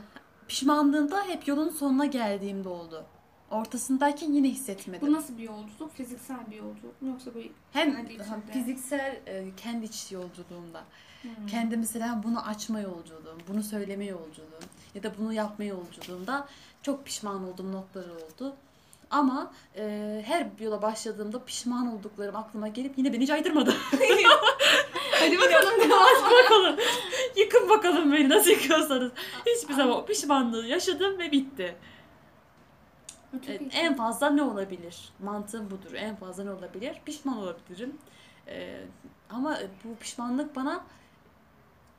[0.49, 3.05] pişmanlığında hep yolun sonuna geldiğimde oldu.
[3.51, 5.09] Ortasındayken yine hissetmedim.
[5.09, 5.93] Bu nasıl bir yolculuk?
[5.95, 8.53] Fiziksel bir yolculuk mu yoksa böyle Hem kendi içinde?
[8.53, 10.83] fiziksel e, kendi iç yolculuğumda.
[11.23, 11.29] Hı.
[11.47, 16.49] Kendi mesela bunu açma yolculuğum, bunu söyleme yolculuğum ya da bunu yapma yolculuğumda
[16.83, 18.57] çok pişman olduğum noktalar oldu.
[19.11, 23.75] Ama e, her yola başladığımda pişman olduklarım aklıma gelip yine beni caydırmadı.
[25.13, 26.33] Hadi bakalım devam.
[26.45, 26.77] bakalım.
[27.37, 29.13] Yıkın bakalım beni nasıl yıkıyorsanız.
[29.47, 31.77] Hiçbir zaman o pişmanlığı yaşadım ve bitti.
[33.33, 33.71] Çok iyi.
[33.73, 35.13] en fazla ne olabilir?
[35.23, 35.93] Mantığım budur.
[35.95, 37.01] En fazla ne olabilir?
[37.05, 37.97] Pişman olabilirim.
[38.49, 38.81] Ee,
[39.31, 40.85] ama bu pişmanlık bana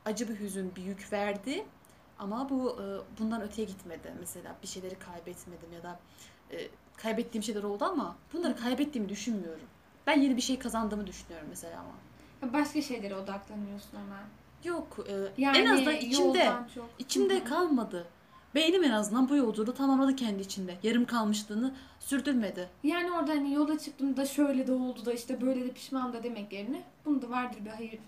[0.06, 1.66] acı bir hüzün, bir yük verdi.
[2.20, 2.86] Ama bu e,
[3.20, 4.14] bundan öteye gitmedi.
[4.20, 6.00] Mesela bir şeyleri kaybetmedim ya da
[6.52, 6.68] e,
[7.02, 9.66] kaybettiğim şeyler oldu ama bunları kaybettiğimi düşünmüyorum.
[10.08, 12.54] Ben yeni bir şey kazandığımı düşünüyorum mesela ama.
[12.54, 14.18] Başka şeylere odaklanıyorsun ama.
[14.64, 16.90] Yok, e, Yani en azından içimde, çok.
[17.00, 17.44] içimde Hı hı.
[17.44, 18.08] kalmadı.
[18.56, 20.76] Beynim en azından bu yolculuğu tamamladı kendi içinde.
[20.84, 22.70] Yarım kalmışlığını sürdürmedi.
[22.84, 26.24] Yani orada hani yola çıktım da şöyle de oldu da işte böyle de pişman da
[26.24, 28.00] demek yerine bunu da vardır bir hayır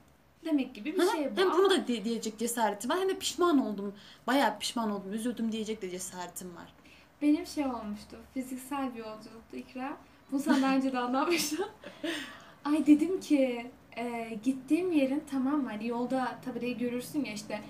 [0.45, 1.11] demek gibi bir Hı hı.
[1.11, 1.41] şey bu.
[1.41, 3.93] Hem bunu da di- diyecek cesaretim var hem de pişman oldum.
[4.27, 6.73] Bayağı pişman oldum, üzüldüm diyecek de cesaretim var.
[7.21, 8.17] Benim şey olmuştu.
[8.33, 9.97] Fiziksel bir yolculuktu ikra.
[10.31, 11.67] Bunu sana önce de anlatmıştım.
[12.65, 15.69] Ay dedim ki e, gittiğim yerin tamam mı?
[15.69, 17.61] Hani yolda tabelayı görürsün ya işte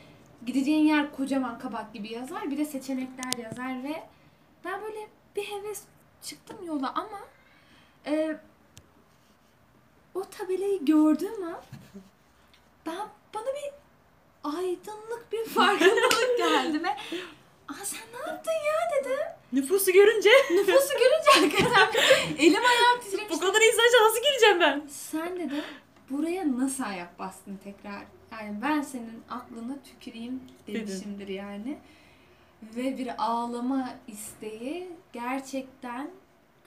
[0.46, 2.52] gideceğin yer kocaman kabak gibi yazar.
[2.52, 4.04] Bir de seçenekler yazar ve
[4.66, 5.84] ben böyle bir heves
[6.22, 7.20] çıktım yola ama
[8.06, 8.38] e,
[10.14, 11.62] o tabelayı gördüğüm an
[12.86, 13.72] ben bana bir
[14.44, 17.18] aydınlık bir farkındalık geldi ve
[17.72, 19.18] Aa sen ne yaptın ya dedim.
[19.54, 21.88] Nüfusu görünce Nüfusu görünce hakikaten
[22.40, 23.32] elim ayağım titremiş.
[23.34, 24.88] bu kadar insanca nasıl gireceğim ben?
[24.90, 25.64] Sen dedim
[26.10, 28.02] buraya nasıl ayak bastın tekrar?
[28.32, 31.78] Yani ben senin aklına tüküreyim demişimdir yani.
[32.76, 36.12] Ve bir ağlama isteği gerçekten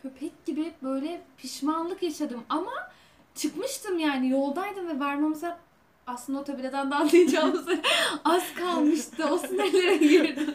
[0.02, 2.72] köpek gibi böyle pişmanlık yaşadım ama
[3.34, 5.58] çıkmıştım yani yoldaydım ve varmamıza
[6.06, 7.66] aslında o tabeladan da anlayacağımız
[8.24, 9.28] az kalmıştı.
[9.30, 10.54] O sinirlere girdim.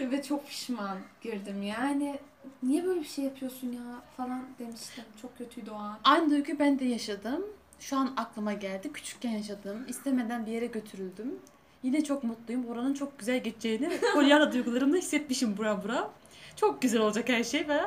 [0.12, 2.18] ve çok pişman girdim yani.
[2.62, 5.04] Niye böyle bir şey yapıyorsun ya falan demiştim.
[5.22, 5.98] Çok kötüydü o an.
[6.04, 7.44] Aynı duyguyu ben de yaşadım.
[7.80, 8.92] Şu an aklıma geldi.
[8.92, 9.84] Küçükken yaşadım.
[9.88, 11.38] İstemeden bir yere götürüldüm.
[11.82, 12.68] Yine çok mutluyum.
[12.68, 16.10] Oranın çok güzel geçeceğini Pollyanna duygularımla hissetmişim bura bura.
[16.56, 17.80] Çok güzel olacak her şey ve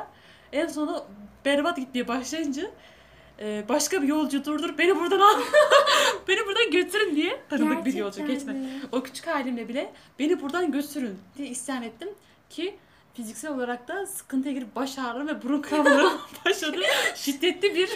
[0.52, 1.04] en sona
[1.44, 2.70] berbat gitmeye başlayınca
[3.40, 5.40] e, başka bir yolcu durdur beni buradan al.
[6.28, 8.80] beni buradan götürün diye tanıdık bir yolcu geçme.
[8.92, 12.08] O küçük halimle bile beni buradan götürün diye isyan ettim
[12.50, 12.78] ki
[13.14, 16.80] fiziksel olarak da sıkıntıya girip baş ağrım ve burun kanaması başladı.
[17.14, 17.88] Şiddetli bir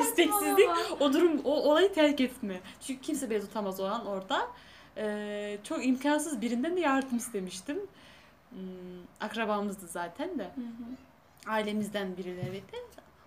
[0.00, 0.68] isteksizlik.
[1.00, 2.60] O durum, o olayı terk etme.
[2.86, 4.48] Çünkü kimse beni tutamaz o an orada.
[4.96, 7.80] Ee, çok imkansız birinden de yardım istemiştim.
[8.50, 8.58] Hmm,
[9.20, 10.42] akrabamızdı zaten de.
[10.42, 11.50] Hı hı.
[11.50, 12.76] Ailemizden birileriydi.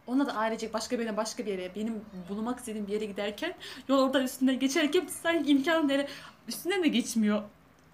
[0.08, 3.56] Ona da ailecek başka birine başka bir yere benim bulunmak istediğim bir yere giderken
[3.88, 6.08] yol oradan üstünden geçerken sanki imkanı yere
[6.48, 7.44] üstünden de geçmiyor.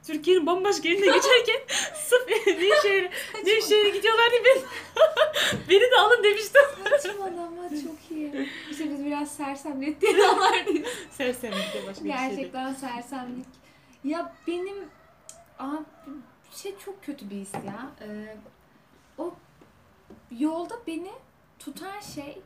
[0.04, 1.62] Türkiye'nin bambaşka yerinde geçerken
[1.96, 3.12] sırf Nevşehir'e
[3.46, 4.64] Nevşehir'e gidiyorlar diye beni,
[5.70, 6.62] beni de alın demiştim.
[7.02, 8.50] Saçmalama çok iyi.
[8.72, 10.72] İşte biz biraz sersemlet diyorlardı.
[11.12, 12.30] Sersemlik de başka bir şey değil.
[12.30, 13.48] Gerçekten sersemlik.
[14.04, 14.78] Ya benim
[15.60, 15.84] abi
[16.56, 17.90] şey çok kötü bir his ya.
[18.02, 18.36] Ee,
[19.18, 19.34] o
[20.40, 21.12] yolda beni
[21.60, 22.42] tutan şey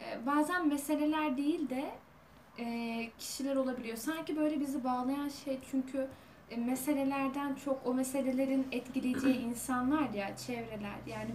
[0.00, 1.90] e, bazen meseleler değil de
[2.58, 3.96] e, kişiler olabiliyor.
[3.96, 6.08] Sanki böyle bizi bağlayan şey çünkü
[6.50, 11.30] e, meselelerden çok o meselelerin etkileyeceği insanlar ya, çevreler yani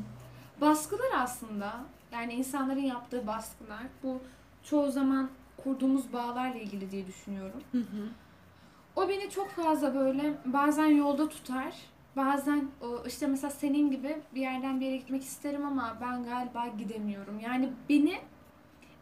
[0.61, 1.75] baskılar aslında.
[2.11, 3.83] Yani insanların yaptığı baskılar.
[4.03, 4.21] Bu
[4.63, 5.29] çoğu zaman
[5.63, 7.61] kurduğumuz bağlarla ilgili diye düşünüyorum.
[7.71, 8.09] Hı hı.
[8.95, 11.75] O beni çok fazla böyle bazen yolda tutar.
[12.19, 16.67] Bazen o işte mesela senin gibi bir yerden bir yere gitmek isterim ama ben galiba
[16.67, 17.39] gidemiyorum.
[17.39, 18.19] Yani beni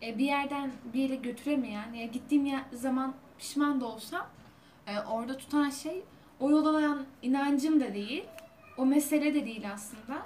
[0.01, 4.27] e, bir yerden bir yere götüremeyen, ya gittiğim yer, zaman pişman da olsam
[4.87, 6.03] e, orada tutan şey
[6.39, 8.25] o yola olan inancım da değil.
[8.77, 10.21] O mesele de değil aslında.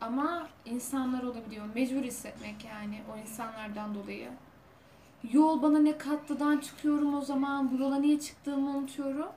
[0.00, 1.66] Ama insanlar olabiliyor.
[1.74, 4.28] Mecbur hissetmek yani o insanlardan dolayı.
[5.32, 7.72] Yol bana ne kattıdan çıkıyorum o zaman.
[7.72, 9.28] Bu yola niye çıktığımı unutuyorum.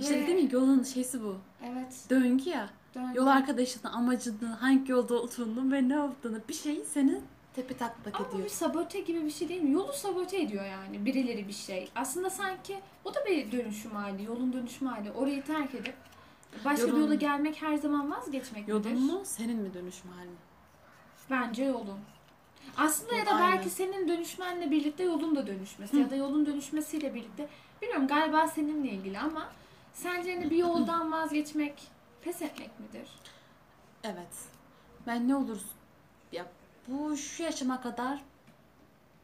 [0.00, 1.36] İşte değil mi yolun şeysi bu.
[1.64, 2.04] Evet.
[2.10, 2.70] Döngü ya.
[2.94, 7.20] dön- Yol arkadaşının amacını, hangi yolda olduğunu ve ne yaptığını bir şey seni
[7.54, 8.44] tepe taklak Ama ediyor.
[8.44, 9.70] bir sabote gibi bir şey değil mi?
[9.72, 11.90] Yolu sabote ediyor yani birileri bir şey.
[11.96, 15.12] Aslında sanki o da bir dönüşüm hali, yolun dönüşüm hali.
[15.12, 15.94] Orayı terk edip
[16.64, 18.90] başka Yolun- bir yola gelmek her zaman vazgeçmek midir?
[18.90, 20.36] Yolun mu, senin mi dönüşüm halin?
[21.30, 21.98] Bence yolun.
[22.76, 23.52] Aslında ya da Aynen.
[23.56, 27.48] belki senin dönüşmenle birlikte yolun da dönüşmesi ya da yolun dönüşmesiyle birlikte
[27.82, 29.48] bilmiyorum galiba seninle ilgili ama
[29.94, 31.88] sence hani bir yoldan vazgeçmek
[32.22, 33.08] pes etmek midir?
[34.04, 34.34] Evet.
[35.06, 35.60] Ben ne olur
[36.32, 36.46] ya
[36.88, 38.24] bu şu yaşıma kadar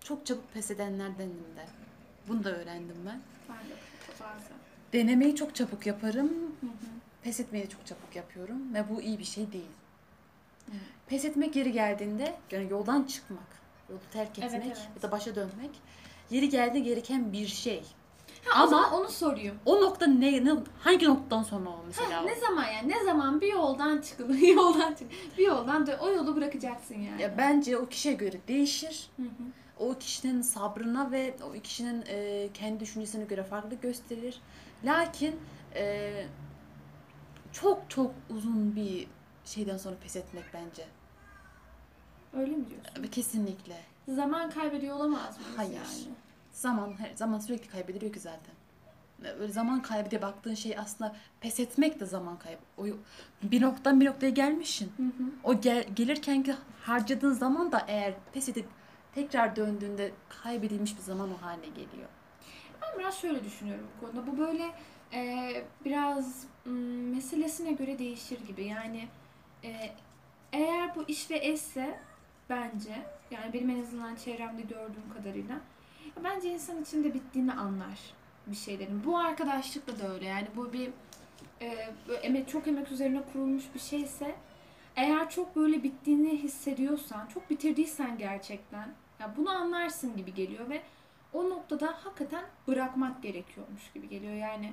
[0.00, 1.66] çok çabuk pes edenlerdenim de.
[2.28, 3.20] Bunu da öğrendim ben.
[3.48, 3.74] Ben de
[4.20, 4.56] bazen.
[4.92, 6.28] Denemeyi çok çabuk yaparım.
[6.60, 6.70] Hı hı.
[7.22, 9.64] Pes etmeyi de çok çabuk yapıyorum ve bu iyi bir şey değil.
[10.70, 10.80] Evet.
[11.06, 13.46] Pes etmek yeri geldiğinde yani yoldan çıkmak,
[13.90, 14.88] yolu terk Evet, etmek evet.
[14.96, 15.70] ya da başa dönmek
[16.30, 17.84] yeri geldiğinde gereken bir şey.
[18.48, 19.54] Ha, Ama- onu sorayım.
[19.64, 22.20] O nokta ne, ne hangi noktadan sonra o mesela?
[22.20, 22.88] Ha, ne zaman yani?
[22.88, 27.22] Ne zaman bir yoldan çıkılır, yoldan çık, bir yoldan dön, o yolu bırakacaksın yani.
[27.22, 29.10] Ya bence o kişiye göre değişir.
[29.16, 29.26] Hı hı.
[29.78, 34.40] O kişinin sabrına ve o kişinin e, kendi düşüncesine göre farklı gösterir.
[34.84, 35.40] Lakin
[35.74, 36.12] e,
[37.52, 39.08] çok çok uzun bir
[39.44, 40.86] şeyden sonra pes etmek bence.
[42.32, 43.10] Öyle mi diyorsun?
[43.12, 43.76] Kesinlikle.
[44.08, 45.72] Zaman kaybediyor olamaz mıyız Hayır.
[45.74, 46.14] yani?
[46.56, 48.54] Zaman her zaman sürekli kaybediliyor ki zaten.
[49.22, 52.60] Böyle zaman kaybı diye baktığın şey aslında pes etmek de zaman kaybı.
[52.78, 52.84] O
[53.42, 54.92] bir noktadan bir noktaya gelmişsin.
[54.96, 55.30] Hı hı.
[55.44, 58.66] O gel, gelirken ki harcadığın zaman da eğer pes edip
[59.14, 62.08] tekrar döndüğünde kaybedilmiş bir zaman o haline geliyor.
[62.82, 64.26] Ben biraz şöyle düşünüyorum bu konuda.
[64.26, 64.64] Bu böyle
[65.12, 65.52] e,
[65.84, 66.72] biraz m,
[67.14, 68.64] meselesine göre değişir gibi.
[68.64, 69.08] Yani
[69.64, 69.90] e,
[70.52, 72.00] eğer bu iş ve eşse
[72.50, 75.60] bence yani benim en azından çevremde gördüğüm kadarıyla
[76.24, 77.98] bence insan içinde bittiğini anlar
[78.46, 79.04] bir şeylerin.
[79.04, 80.24] Bu arkadaşlıkla da öyle.
[80.24, 80.90] Yani bu bir
[81.60, 81.66] e,
[82.22, 84.34] emek çok emek üzerine kurulmuş bir şeyse
[84.96, 90.82] eğer çok böyle bittiğini hissediyorsan, çok bitirdiysen gerçekten ya bunu anlarsın gibi geliyor ve
[91.32, 94.34] o noktada hakikaten bırakmak gerekiyormuş gibi geliyor.
[94.34, 94.72] Yani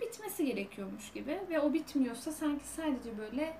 [0.00, 3.56] bitmesi gerekiyormuş gibi ve o bitmiyorsa sanki sadece böyle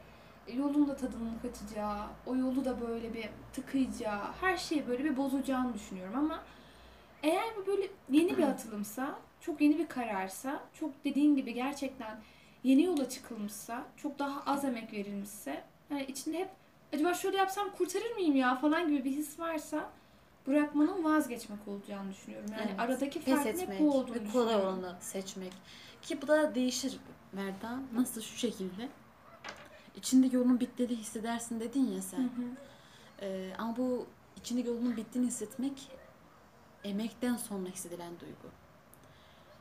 [0.55, 5.75] yolun da tadının kaçacağı, o yolu da böyle bir tıkayacağı, her şeyi böyle bir bozacağını
[5.75, 6.43] düşünüyorum ama
[7.25, 12.21] eğer bu böyle yeni bir atılımsa, çok yeni bir kararsa, çok dediğin gibi gerçekten
[12.65, 16.51] yeni yola çıkılmışsa, çok daha az emek verilmişse, yani içinde hep
[16.93, 19.91] acaba şöyle yapsam kurtarır mıyım ya falan gibi bir his varsa
[20.47, 22.51] bırakmanın vazgeçmek olacağını düşünüyorum.
[22.53, 22.81] Yani Evet.
[22.81, 25.53] aradaki hep etmek bu olduğunu ve kolay olanı seçmek.
[26.03, 26.99] Ki bu da değişir
[27.33, 27.83] Merdan.
[27.95, 28.89] Nasıl şu şekilde?
[29.97, 32.19] İçinde yolun bittiğini hissedersin dedin ya Hı sen.
[32.23, 32.29] hı.
[33.23, 34.07] Ee, ama bu
[34.37, 35.91] içinde yolunun bittiğini hissetmek
[36.85, 38.55] emekten sonra hissedilen duygu.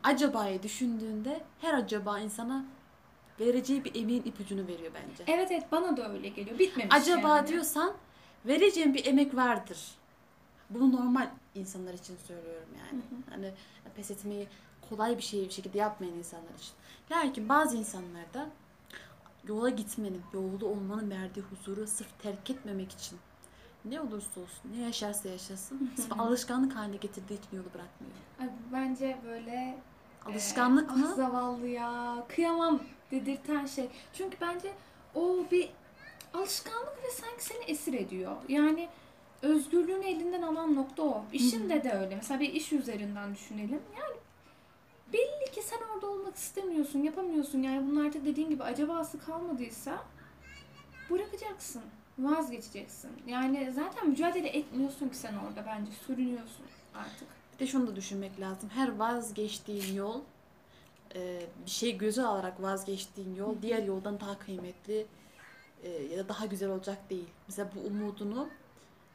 [0.03, 2.65] Acaba'yı düşündüğünde her acaba insana
[3.39, 5.23] vereceği bir emeğin ipucunu veriyor bence.
[5.27, 6.59] Evet evet bana da öyle geliyor.
[6.59, 7.47] Bitmemiş Acaba yani.
[7.47, 7.93] diyorsan
[8.45, 9.77] vereceğim bir emek vardır.
[10.69, 13.01] Bunu normal insanlar için söylüyorum yani.
[13.29, 13.51] Hani
[13.95, 14.47] pes etmeyi
[14.89, 16.73] kolay bir şey bir şekilde yapmayan insanlar için.
[17.11, 18.49] Lakin bazı insanlarda
[19.47, 23.19] yola gitmenin, yolda olmanın verdiği huzuru sırf terk etmemek için
[23.85, 28.13] ne olursa olsun, ne yaşarsa yaşasın, alışkanlık haline getirdiği için yolu bırakmıyor.
[28.39, 29.77] Ay, bence böyle
[30.25, 31.07] Alışkanlık e, mı?
[31.11, 32.25] Ah zavallı ya.
[32.29, 32.79] Kıyamam
[33.11, 33.89] dedirten şey.
[34.13, 34.73] Çünkü bence
[35.15, 35.69] o bir
[36.33, 38.35] alışkanlık ve sanki seni esir ediyor.
[38.47, 38.89] Yani
[39.41, 41.25] özgürlüğünü elinden alan nokta o.
[41.33, 42.15] İşinde de öyle.
[42.15, 43.81] Mesela bir iş üzerinden düşünelim.
[43.99, 44.15] Yani
[45.13, 47.61] belli ki sen orada olmak istemiyorsun, yapamıyorsun.
[47.61, 50.03] Yani bunun artık dediğin gibi acabası kalmadıysa
[51.09, 51.81] bırakacaksın.
[52.19, 53.11] Vazgeçeceksin.
[53.27, 55.91] Yani zaten mücadele etmiyorsun ki sen orada bence.
[56.07, 57.27] Sürünüyorsun artık.
[57.53, 58.69] Bir de şunu da düşünmek lazım.
[58.69, 60.21] Her vazgeçtiğin yol,
[61.15, 65.05] e, bir şey göze alarak vazgeçtiğin yol diğer yoldan daha kıymetli
[65.83, 67.29] e, ya da daha güzel olacak değil.
[67.47, 68.49] Mesela bu umudunu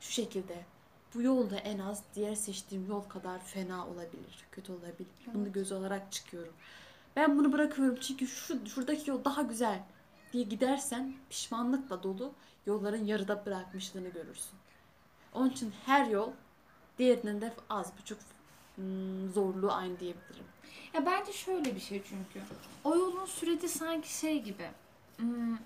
[0.00, 0.56] şu şekilde
[1.14, 5.06] bu yolda en az diğer seçtiğim yol kadar fena olabilir, kötü olabilir.
[5.34, 5.54] Bunu Evet.
[5.54, 6.52] göze alarak çıkıyorum.
[7.16, 9.80] Ben bunu bırakıyorum çünkü şu şuradaki yol daha güzel
[10.32, 12.32] diye gidersen pişmanlıkla dolu
[12.68, 14.58] yolların yarıda bırakmışlığını görürsün.
[15.34, 16.30] Onun için her yol
[16.98, 18.18] diğerinden de az buçuk
[18.74, 20.44] hmm, zorluğu aynı diyebilirim.
[20.94, 22.46] Ya bence şöyle bir şey çünkü.
[22.84, 24.70] O yolun süreci sanki şey gibi.
[25.16, 25.56] hmm,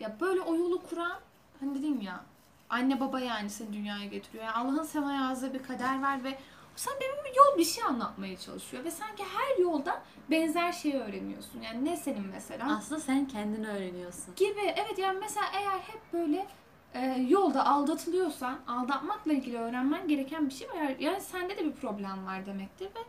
[0.00, 1.20] ya böyle o yolu kuran
[1.60, 2.24] hani dedim ya
[2.70, 4.44] anne baba yani seni dünyaya getiriyor.
[4.44, 6.38] Yani Allah'ın sana yazdığı bir kader var ve
[6.76, 11.60] sen bir, bir yol bir şey anlatmaya çalışıyor ve sanki her yolda benzer şeyi öğreniyorsun.
[11.60, 12.76] Yani ne senin mesela?
[12.76, 14.34] Aslında sen kendini öğreniyorsun.
[14.36, 14.60] gibi.
[14.60, 16.46] Evet yani mesela eğer hep böyle
[16.94, 20.96] e, yolda aldatılıyorsan aldatmakla ilgili öğrenmen gereken bir şey var.
[20.98, 23.00] Yani sende de bir problem var demektir ve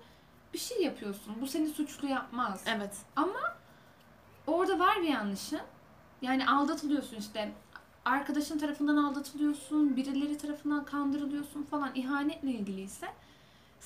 [0.54, 1.36] bir şey yapıyorsun.
[1.42, 2.64] Bu seni suçlu yapmaz.
[2.76, 2.96] Evet.
[4.48, 5.62] Orada var bir yanlışın.
[6.22, 7.52] Yani aldatılıyorsun işte.
[8.06, 13.08] Arkadaşın tarafından aldatılıyorsun, birileri tarafından kandırılıyorsun falan ihanetle ilgiliyse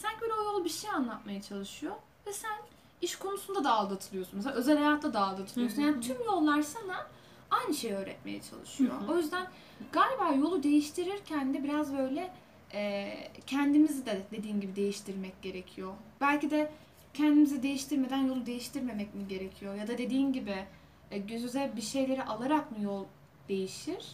[0.01, 1.95] sanki böyle o yol bir şey anlatmaya çalışıyor
[2.27, 2.57] ve sen
[3.01, 4.35] iş konusunda da aldatılıyorsun.
[4.35, 5.81] Mesela özel hayatta da aldatılıyorsun.
[5.81, 7.07] Yani tüm yollar sana
[7.51, 8.93] aynı şeyi öğretmeye çalışıyor.
[9.09, 9.47] O yüzden
[9.91, 12.33] galiba yolu değiştirirken de biraz böyle
[12.73, 13.13] e,
[13.47, 15.93] kendimizi de dediğin gibi değiştirmek gerekiyor.
[16.21, 16.71] Belki de
[17.13, 19.75] kendimizi değiştirmeden yolu değiştirmemek mi gerekiyor?
[19.75, 20.65] Ya da dediğin gibi
[21.11, 23.05] e, gözüze bir şeyleri alarak mı yol
[23.49, 24.05] değişir?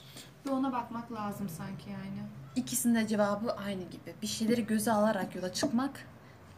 [0.46, 2.28] Ve ona bakmak lazım sanki yani.
[2.56, 4.14] İkisinin de cevabı aynı gibi.
[4.22, 6.06] Bir şeyleri göze alarak yola çıkmak,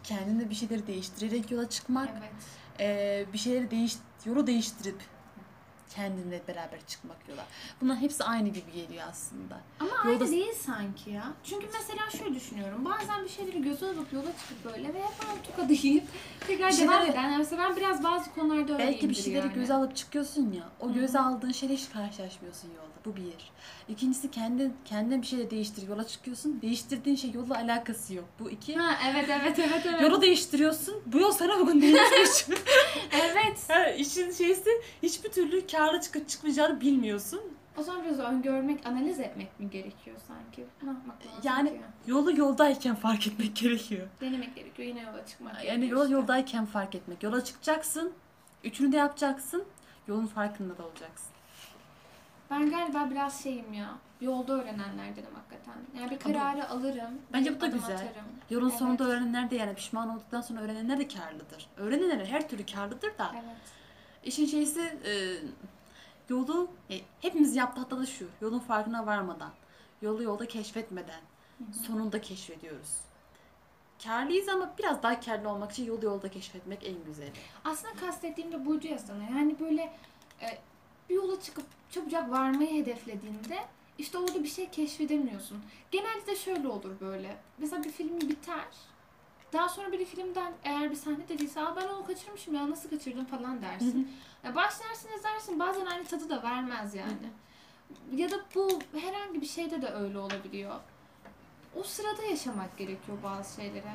[0.04, 2.32] kendinde bir şeyleri değiştirerek yola çıkmak, Evet.
[2.80, 4.98] eee, bir şeyleri değiş yolu değiştirip
[5.96, 7.46] kendinle beraber çıkmak yola.
[7.82, 9.58] Bunların hepsi aynı gibi geliyor aslında.
[9.80, 11.34] Ama Yolda- aynı değil sanki ya.
[11.44, 12.86] Çünkü mesela şöyle düşünüyorum.
[12.86, 16.04] Bazen bir şeyleri göze alıp yola çıkıp böyle ve hemen tokadı yiyip
[16.48, 17.24] tekrar Bir devam şeyleri- eden.
[17.24, 19.54] Yani mesela ben biraz bazı konularda öyleyimdir Belki bir şeyleri yani.
[19.54, 20.64] göze alıp çıkıyorsun ya.
[20.80, 20.94] O Hı.
[20.94, 22.88] göze aldığın şeyle hiç karşılaşmıyorsun yolda.
[23.06, 23.52] Bu bir.
[23.90, 26.62] İkincisi kendi kendine bir şeyle değiştir yola çıkıyorsun.
[26.62, 28.26] Değiştirdiğin şey yolla alakası yok.
[28.40, 28.76] Bu iki.
[28.76, 30.02] Ha evet evet evet evet.
[30.02, 30.96] Yolu değiştiriyorsun.
[31.06, 32.46] Bu yol sana uygun değilmiş.
[33.12, 33.58] evet.
[33.70, 34.70] Ha, işin şeysi
[35.04, 37.42] hiçbir türlü karlı çıkıp çıkmayacağını bilmiyorsun.
[37.78, 40.66] O zaman biraz öngörmek, analiz etmek mi gerekiyor sanki?
[40.84, 41.82] Ne yapmak lazım Yani- ki?
[42.08, 44.08] Yolu yoldayken fark etmek gerekiyor.
[44.22, 44.88] Denemek gerekiyor.
[44.88, 46.14] Yine yola çıkmak Yani gerekiyor yol işte.
[46.14, 47.24] yoldayken fark etmek.
[47.24, 48.14] Yola çıkacaksın.
[48.64, 49.64] Üçünü de yapacaksın.
[50.08, 51.28] Yolun farkında da olacaksın.
[52.52, 53.90] Ben galiba biraz şeyim ya.
[54.22, 55.76] Yolda öğrenenlerdenim hakikaten.
[56.00, 57.22] Yani bir kararı alırım.
[57.34, 57.96] Bence bu da güzel.
[57.96, 58.26] atarım.
[58.50, 58.80] Yolun Evet.
[58.80, 61.70] sonunda öğrenenler de yani pişman olduktan sonra öğrenenler de karlıdır.
[61.78, 63.32] Öğrenenler her türlü karlıdır da.
[63.34, 63.44] Evet.
[64.24, 65.38] İşin şeysi e,
[66.30, 68.28] yolu e, hepimiz yaptığı hata da şu.
[68.42, 69.52] Yolun farkına varmadan,
[70.02, 71.22] yolu yolda keşfetmeden
[71.88, 72.98] sonunda keşfediyoruz.
[74.04, 77.32] Karlıyız ama biraz daha karlı olmak için yolu yolda keşfetmek en güzeli.
[77.66, 79.24] Aslında kastettiğim de buydu ya sana.
[79.24, 79.82] Yani böyle
[80.42, 80.58] e,
[81.10, 83.58] bir yola çıkıp çabucak varmayı hedeflediğinde
[83.98, 85.64] işte orada bir şey keşfedemiyorsun.
[85.92, 87.38] Genelde de şöyle olur böyle.
[87.58, 88.66] Mesela bir film biter.
[89.54, 93.26] Daha sonra bir filmden eğer bir sahne dediyse Aa, ben onu kaçırmışım ya nasıl kaçırdım
[93.26, 94.12] falan dersin.
[94.44, 97.30] Ya başlarsın izlersin bazen aynı tadı da vermez yani.
[98.16, 100.76] Ya da bu herhangi bir şeyde de öyle olabiliyor.
[101.76, 103.94] O sırada yaşamak gerekiyor bazı şeylere.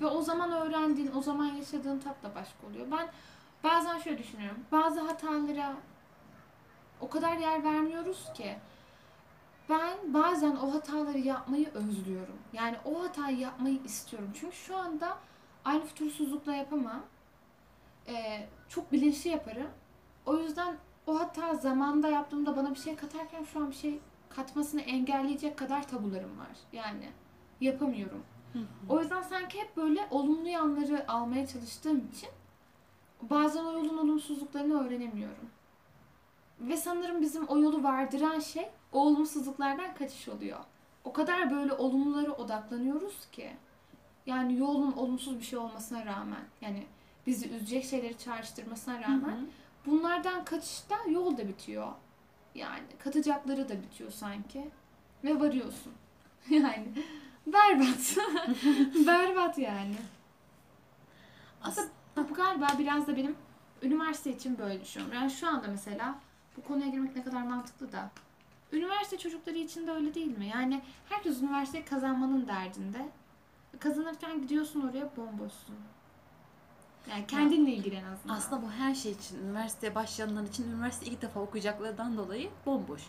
[0.00, 2.86] Ve o zaman öğrendiğin, o zaman yaşadığın tat da başka oluyor.
[2.90, 3.08] Ben
[3.64, 4.58] bazen şöyle düşünüyorum.
[4.72, 5.74] Bazı hatalara
[7.00, 8.56] o kadar yer vermiyoruz ki
[9.68, 12.38] ben bazen o hataları yapmayı özlüyorum.
[12.52, 14.30] Yani o hatayı yapmayı istiyorum.
[14.40, 15.18] Çünkü şu anda
[15.64, 17.02] aynı fütursuzlukla yapamam.
[18.08, 19.68] Ee, çok bilinçli yaparım.
[20.26, 20.76] O yüzden
[21.06, 25.88] o hata zamanda yaptığımda bana bir şey katarken şu an bir şey katmasını engelleyecek kadar
[25.88, 26.56] tabularım var.
[26.72, 27.08] Yani
[27.60, 28.22] yapamıyorum.
[28.88, 32.28] O yüzden sanki hep böyle olumlu yanları almaya çalıştığım için
[33.22, 35.50] bazen o yolun olumsuzluklarını öğrenemiyorum.
[36.60, 40.58] Ve sanırım bizim o yolu vardıran şey o olumsuzluklardan kaçış oluyor.
[41.04, 43.50] O kadar böyle olumlulara odaklanıyoruz ki.
[44.26, 46.86] Yani yolun olumsuz bir şey olmasına rağmen yani
[47.26, 49.46] bizi üzecek şeyleri çağrıştırmasına rağmen
[49.86, 51.88] bunlardan kaçışta yol da bitiyor.
[52.54, 54.70] Yani katacakları da bitiyor sanki.
[55.24, 55.92] Ve varıyorsun.
[56.50, 56.86] Yani
[57.46, 58.16] berbat.
[59.06, 59.96] berbat yani.
[61.62, 61.88] Aslında
[62.30, 63.36] bu galiba biraz da benim
[63.82, 65.16] üniversite için böyle düşünüyorum.
[65.16, 66.18] Yani şu anda mesela
[66.56, 68.10] bu konuya girmek ne kadar mantıklı da.
[68.72, 70.46] Üniversite çocukları için de öyle değil mi?
[70.46, 73.08] Yani herkes üniversiteyi kazanmanın derdinde.
[73.78, 75.76] Kazanırken gidiyorsun oraya bomboşsun.
[77.10, 78.34] Yani kendinle ilgili en azından.
[78.34, 83.02] Aslında bu her şey için, üniversiteye başlayanlar için üniversite ilk defa okuyacaklarından dolayı bomboş.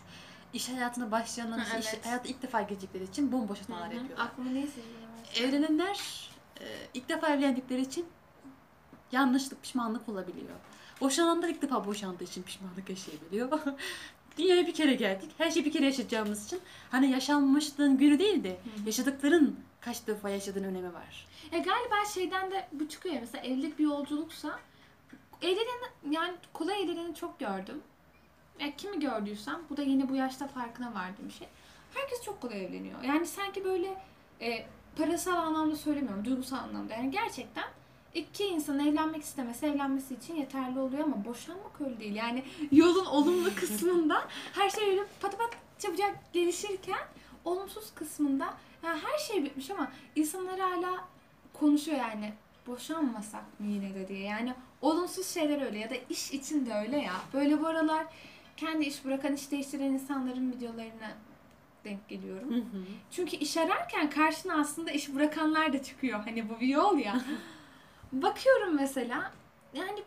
[0.52, 2.06] İş hayatına başlayanlar için, iş evet.
[2.06, 3.72] hayata ilk defa girecekleri için bomboş hı.
[3.72, 4.26] yapıyorlar.
[4.26, 4.80] Aklıma neyse.
[5.34, 8.06] Evlenenler e, ilk defa evlendikleri için
[9.12, 10.56] yanlışlık, pişmanlık olabiliyor.
[11.00, 13.60] Boşananlar ilk defa boşandığı için pişmanlık yaşayabiliyor.
[14.40, 15.30] Dünyaya bir kere geldik.
[15.38, 20.64] Her şeyi bir kere yaşayacağımız için hani yaşanmışlığın günü değil de yaşadıkların kaç defa yaşadığın
[20.64, 21.26] önemi var.
[21.52, 24.58] E galiba şeyden de bu çıkıyor ya mesela evlilik bir yolculuksa
[25.42, 27.82] evleneni yani kolay evleneni çok gördüm.
[28.60, 31.48] Ya kimi gördüysem bu da yeni bu yaşta farkına vardığım bir şey.
[31.94, 33.02] Herkes çok kolay evleniyor.
[33.02, 34.02] Yani sanki böyle
[34.40, 36.94] e, parasal anlamda söylemiyorum, duygusal anlamda.
[36.94, 37.64] Yani gerçekten
[38.14, 42.14] iki insanın evlenmek istemesi evlenmesi için yeterli oluyor ama boşanmak öyle değil.
[42.14, 47.06] Yani yolun olumlu kısmında her şey öyle pat pat çabucak gelişirken
[47.44, 48.44] olumsuz kısmında
[48.82, 51.08] ya her şey bitmiş ama insanlar hala
[51.52, 52.32] konuşuyor yani
[52.66, 54.20] boşanmasak mı yine de diye.
[54.20, 57.14] Yani olumsuz şeyler öyle ya da iş için de öyle ya.
[57.32, 58.06] Böyle bu aralar
[58.56, 61.12] kendi iş bırakan, iş değiştiren insanların videolarına
[61.84, 62.64] denk geliyorum.
[63.10, 66.20] Çünkü iş ararken karşına aslında iş bırakanlar da çıkıyor.
[66.24, 67.20] Hani bu bir yol ya.
[68.12, 69.32] Bakıyorum mesela
[69.74, 70.02] yani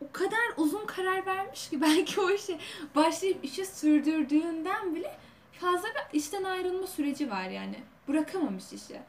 [0.00, 2.58] o kadar uzun karar vermiş ki belki o işi
[2.94, 5.18] başlayıp işi sürdürdüğünden bile
[5.52, 7.82] fazla bir işten ayrılma süreci var yani.
[8.08, 9.00] Bırakamamış işi.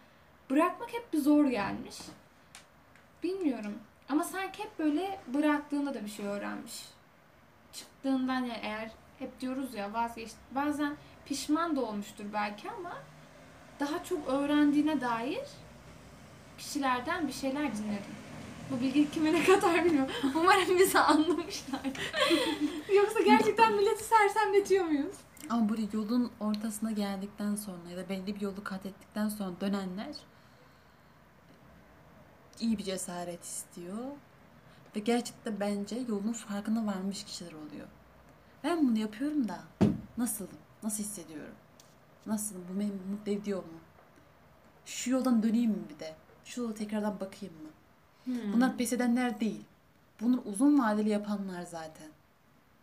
[0.49, 1.95] Bırakmak hep bir zor gelmiş.
[3.23, 3.73] Bilmiyorum.
[4.09, 6.85] Ama sanki hep böyle bıraktığında da bir şey öğrenmiş.
[7.73, 10.37] Çıktığından ya eğer hep diyoruz ya vazgeçti.
[10.51, 12.93] Bazen pişman da olmuştur belki ama
[13.79, 15.47] daha çok öğrendiğine dair
[16.57, 18.26] kişilerden bir şeyler dinledim.
[18.71, 20.11] Bu bilgi kime ne kadar bilmiyorum.
[20.35, 21.81] Umarım bizi anlamışlar.
[22.95, 25.15] Yoksa gerçekten milleti sersemletiyor muyuz?
[25.49, 30.15] Ama böyle yolun ortasına geldikten sonra ya da belli bir yolu kat ettikten sonra dönenler
[32.59, 33.97] iyi bir cesaret istiyor.
[34.95, 37.87] Ve gerçekten bence yolun farkına varmış kişiler oluyor.
[38.63, 39.59] Ben bunu yapıyorum da
[40.17, 40.57] nasılım?
[40.83, 41.55] Nasıl hissediyorum?
[42.25, 42.63] Nasılım?
[42.73, 43.79] Bu beni mutlu ediyor mu?
[44.85, 46.15] Şu yoldan döneyim mi bir de?
[46.45, 47.66] Şu yola tekrardan bakayım mı?
[48.27, 48.53] Hmm.
[48.53, 49.61] Bunlar pes edenler değil.
[50.21, 52.07] Bunu uzun vadeli yapanlar zaten.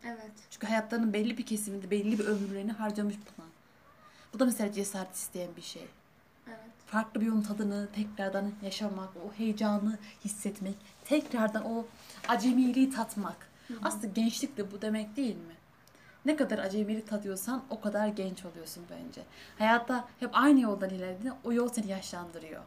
[0.05, 0.33] Evet.
[0.51, 3.47] Çünkü hayatlarının belli bir kesiminde belli bir ömürlerini harcamış buna.
[4.35, 5.87] Bu da mesela cesaret isteyen bir şey.
[6.49, 6.59] Evet.
[6.87, 10.75] Farklı bir yolun tadını tekrardan yaşamak, o heyecanı hissetmek,
[11.05, 11.87] tekrardan o
[12.29, 13.49] acemiliği tatmak.
[13.83, 15.55] Aslında gençlik de bu demek değil mi?
[16.25, 19.23] Ne kadar acemilik tadıyorsan o kadar genç oluyorsun bence.
[19.59, 22.63] Hayatta hep aynı yoldan ilerlediğinde o yol seni yaşlandırıyor.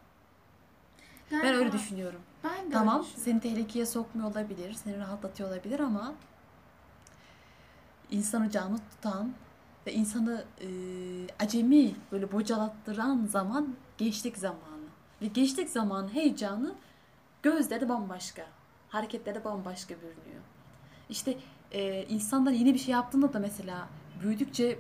[1.32, 2.22] Ben Galiba- öyle düşünüyorum.
[2.44, 6.14] Ben de Tamam öyle seni tehlikeye sokmuyor olabilir, seni rahatlatıyor olabilir ama
[8.12, 9.32] insanı canlı tutan
[9.88, 10.68] ve insanı e,
[11.40, 14.88] acemi böyle bocalattıran zaman gençlik zamanı.
[15.22, 16.74] Ve gençlik zamanı heyecanı
[17.44, 18.46] gözleri bambaşka,
[18.90, 20.42] hareketleri bambaşka görünüyor.
[21.10, 21.38] İşte
[21.72, 23.88] e, insanlar yeni bir şey yaptığında da mesela
[24.24, 24.80] büyüdükçe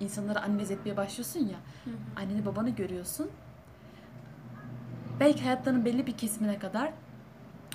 [0.00, 1.56] insanları analiz etmeye başlıyorsun ya.
[1.84, 1.94] Hı hı.
[2.16, 3.30] Anneni babanı görüyorsun.
[5.22, 6.92] Belki hayatlarının belli bir kesimine kadar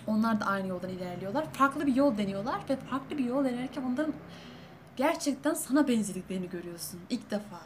[0.07, 1.53] onlar da aynı yoldan ilerliyorlar.
[1.53, 4.13] Farklı bir yol deniyorlar ve farklı bir yol denerken onların
[4.97, 7.61] gerçekten sana benzediklerini görüyorsun ilk defa.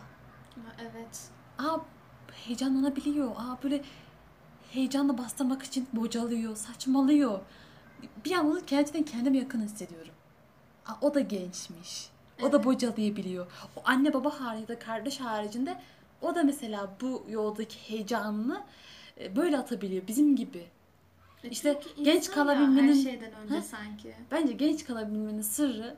[0.81, 1.29] Evet.
[1.59, 1.77] Aa
[2.31, 3.31] heyecanlanabiliyor.
[3.31, 3.83] Aa böyle
[4.71, 7.39] heyecanla bastırmak için bocalıyor, saçmalıyor.
[8.25, 10.13] Bir an onu gerçekten kendime yakın hissediyorum.
[10.87, 12.09] Aa, o da gençmiş.
[12.41, 13.47] O da bocalayabiliyor.
[13.75, 15.81] O anne baba haricinde, kardeş haricinde
[16.21, 18.63] o da mesela bu yoldaki heyecanını
[19.35, 20.65] böyle atabiliyor bizim gibi.
[21.43, 23.61] İşte E, Çünkü genç kalabilmenin- her şeyden önce Ha?
[23.61, 24.15] sanki.
[24.31, 25.95] Bence genç kalabilmenin sırrı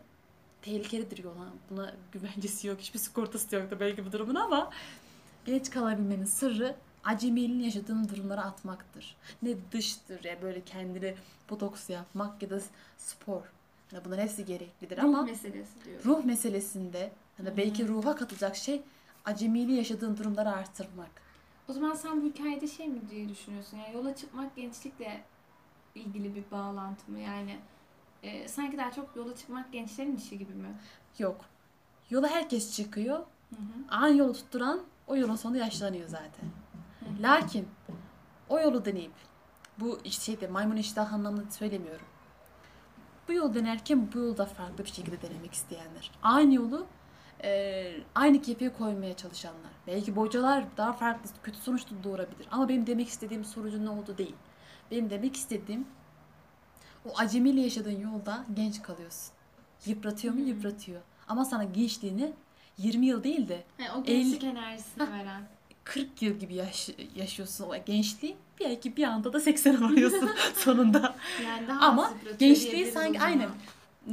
[0.61, 1.45] tehlikelidir yola.
[1.69, 2.79] Buna güvencesi yok.
[2.79, 4.69] Hiçbir sigortası yoktu belki bu durumun ama
[5.45, 9.15] genç kalabilmenin sırrı acemiliğin yaşadığın durumlara atmaktır.
[9.41, 11.15] Ne dıştır ya böyle kendini
[11.49, 12.59] botoks yapmak ya da
[12.97, 13.41] spor.
[13.93, 16.05] Yani bunların hepsi gereklidir Ruh ama meselesi diyorum.
[16.05, 18.81] ruh meselesinde hani belki ruha katacak şey
[19.25, 21.22] acemiliği yaşadığın durumları artırmak.
[21.69, 23.77] O zaman sen bu hikayede şey mi diye düşünüyorsun?
[23.77, 25.23] Yani yola çıkmak gençlikle
[25.95, 27.19] ilgili bir bağlantı mı?
[27.19, 27.59] Yani
[28.23, 30.75] e, sanki daha çok yola çıkmak gençlerin işi gibi mi?
[31.19, 31.45] Yok.
[32.09, 33.17] Yola herkes çıkıyor.
[33.49, 33.95] Hı hı.
[34.01, 36.45] Aynı yolu tutturan o yolun sonunda yaşlanıyor zaten.
[37.21, 37.67] Lakin
[38.49, 39.13] o yolu deneyip
[39.79, 42.05] bu şeyde maymun iştah anlamında söylemiyorum.
[43.27, 46.11] Bu yol denerken bu yolu da farklı bir şekilde denemek isteyenler.
[46.23, 46.85] Aynı yolu
[47.43, 49.71] e, aynı kefeye koymaya çalışanlar.
[49.87, 52.47] Belki bocalar daha farklı kötü sonuç da doğurabilir.
[52.51, 54.35] Ama benim demek istediğim sonucun ne olduğu değil.
[54.91, 55.87] Benim demek istediğim
[57.09, 59.33] o acemiyle yaşadığın yolda genç kalıyorsun.
[59.85, 60.39] Yıpratıyor mu?
[60.39, 60.47] Hmm.
[60.47, 61.01] Yıpratıyor.
[61.27, 62.33] Ama sana gençliğini
[62.77, 65.43] 20 yıl değil de Yani o gençlik enerjisini veren.
[65.83, 68.35] 40 yıl gibi yaş, yaşıyorsun o gençliği.
[68.59, 71.15] Belki bir anda da 80'e varıyorsun sonunda.
[71.43, 73.49] Yani daha Ama gençliği sanki aynen.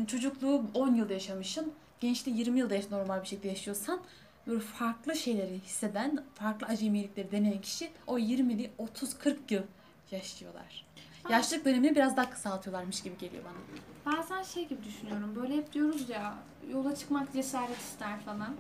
[0.07, 1.73] Çocukluğu 10 yılda yaşamışsın.
[2.01, 4.01] Gençliği 20 yılda yaş- normal bir şekilde yaşıyorsan
[4.47, 9.63] böyle farklı şeyleri hisseden, farklı acemilikleri deneyen kişi o 20'li 30-40 yıl
[10.11, 10.87] yaşıyorlar.
[11.25, 14.17] Ben- Yaşlılık dönemini biraz daha kısaltıyorlarmış gibi geliyor bana.
[14.17, 15.37] Bazen şey gibi düşünüyorum.
[15.37, 16.35] Böyle hep diyoruz ya
[16.73, 18.57] yola çıkmak cesaret ister falan.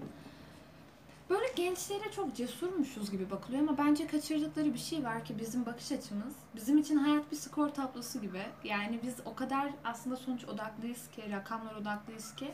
[1.31, 5.93] Böyle gençlere çok cesurmuşuz gibi bakılıyor ama bence kaçırdıkları bir şey var ki bizim bakış
[5.93, 6.35] açımız.
[6.57, 8.43] Bizim için hayat bir skor tablosu gibi.
[8.65, 12.51] Yani biz o kadar aslında sonuç odaklıyız ki, rakamlar odaklıyız ki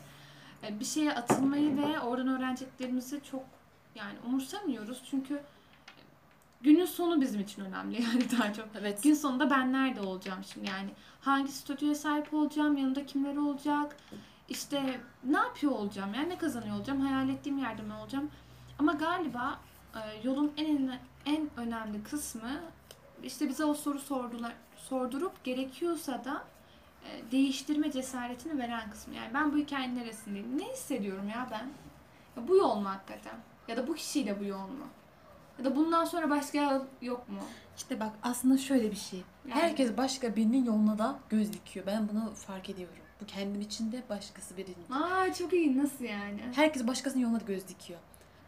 [0.79, 3.43] bir şeye atılmayı ve oradan öğreneceklerimizi çok
[3.95, 5.03] yani umursamıyoruz.
[5.09, 5.41] Çünkü
[6.61, 8.67] günün sonu bizim için önemli yani daha çok.
[8.79, 9.03] Evet.
[9.03, 10.89] Gün sonunda ben nerede olacağım şimdi yani
[11.21, 13.97] hangi statüye sahip olacağım, yanımda kimler olacak,
[14.49, 18.31] işte ne yapıyor olacağım, yani ne kazanıyor olacağım, hayal ettiğim yerde mi olacağım.
[18.79, 19.59] Ama galiba
[19.95, 22.61] e, yolun en en önemli kısmı
[23.23, 26.56] işte bize o soru sordular, sordurup gerekiyorsa da e,
[27.31, 29.15] değiştirme cesaretini veren kısmı.
[29.15, 30.57] Yani ben bu hikayenin neresindeyim?
[30.57, 31.67] Ne hissediyorum ya ben?
[32.41, 33.35] Ya bu yol mu hakikaten?
[33.67, 34.87] Ya da bu kişiyle bu yol mu?
[35.59, 37.39] Ya da bundan sonra başka yol yok mu?
[37.77, 39.23] İşte bak aslında şöyle bir şey.
[39.49, 41.85] Yani- Herkes başka birinin yoluna da göz dikiyor.
[41.85, 42.95] Ben bunu fark ediyorum.
[43.21, 44.91] Bu kendim için de başkası birinin.
[44.91, 46.39] Aa çok iyi nasıl yani?
[46.55, 47.99] Herkes başkasının yoluna da göz dikiyor.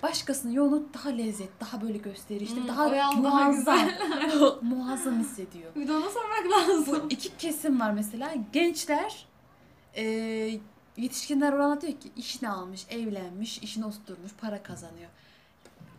[0.04, 3.90] Başkasının yolunu daha lezzet, daha böyle gösterişli, Hmm, daha muazzam,
[4.62, 5.76] muazzam hissediyor.
[5.76, 6.86] Bir de ona sormak lazım.
[7.04, 8.34] Bu iki kesim var mesela.
[8.54, 9.26] Gençler,
[9.96, 10.04] e,
[10.98, 15.10] yetişkinler orana diyor ki işini almış, evlenmiş, işini oturtmuş, para kazanıyor.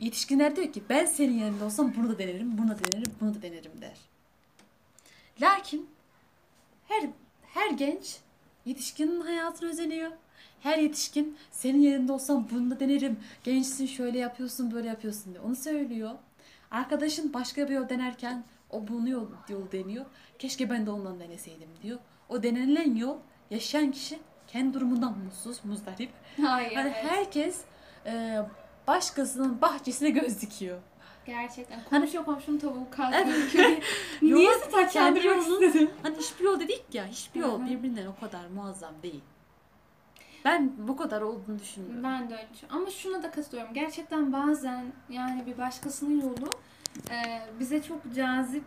[0.01, 3.43] Yetişkinler diyor ki ben senin yerinde olsam bunu da denerim, bunu da denerim, bunu da
[3.43, 3.97] denerim der.
[5.41, 5.89] Lakin
[6.89, 7.09] her
[7.55, 8.17] her genç
[8.65, 10.11] yetişkinin hayatını özeniyor.
[10.61, 13.19] Her yetişkin senin yerinde olsam bunu da denerim.
[13.45, 15.45] Gençsin şöyle yapıyorsun böyle yapıyorsun diye.
[15.45, 16.11] Onu söylüyor.
[16.71, 20.07] Arkadaşın başka bir yol denerken o bunu yol, yol deniyor.
[20.39, 21.99] Keşke ben de ondan deneseydim diyor.
[22.29, 23.17] O denenilen yol
[23.51, 26.11] yaşayan kişi kendi durumundan mutsuz, muzdarip.
[26.43, 26.71] Hayır.
[26.71, 27.11] Yani evet.
[27.11, 27.61] herkes
[28.07, 28.39] e,
[28.87, 30.79] başkasının bahçesine göz dikiyor.
[31.27, 31.81] Gerçekten.
[31.91, 33.25] Komşu komşunun tavuğu kazıyor.
[33.27, 33.83] Evet.
[34.23, 35.91] Niye istedim?
[36.03, 39.21] Hani hiçbir yol dedik ya, hiçbir yol birbirinden o kadar muazzam değil.
[40.45, 42.05] Ben bu kadar olduğunu düşünmüyorum.
[42.05, 42.83] Ben de öyle düşünüyorum.
[42.83, 43.75] Ama şuna da katılıyorum.
[43.75, 46.51] Gerçekten bazen yani bir başkasının yolu
[47.11, 48.65] e, bize çok cazip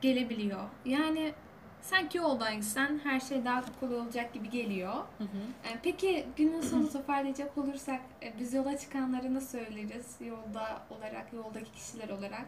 [0.00, 0.60] gelebiliyor.
[0.84, 1.34] Yani
[1.82, 4.94] sanki yoldan gitsen her şey daha kolay olacak gibi geliyor.
[4.94, 5.68] Hı hı.
[5.68, 10.16] E, peki günün sonu toparlayacak olursak e, biz yola çıkanlara ne söyleriz?
[10.20, 12.46] Yolda olarak, yoldaki kişiler olarak.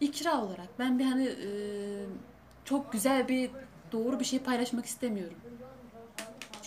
[0.00, 1.48] İkra olarak ben bir hani e,
[2.64, 3.50] çok güzel bir
[3.92, 5.36] doğru bir şey paylaşmak istemiyorum.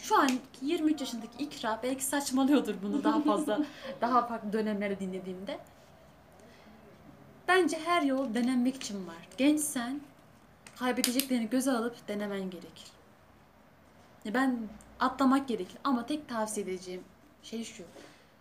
[0.04, 0.30] Şu an
[0.62, 3.60] 23 yaşındaki ikra belki saçmalıyordur bunu daha fazla
[4.02, 5.60] daha farklı dönemlerde dinlediğimde.
[7.48, 9.16] Bence her yol denenmek için var.
[9.38, 10.02] Gençsen
[10.80, 12.88] kaybedeceklerini göze alıp denemen gerekir.
[14.26, 14.58] Ben
[15.00, 17.04] atlamak gerekir ama tek tavsiye edeceğim
[17.44, 17.84] şey şu.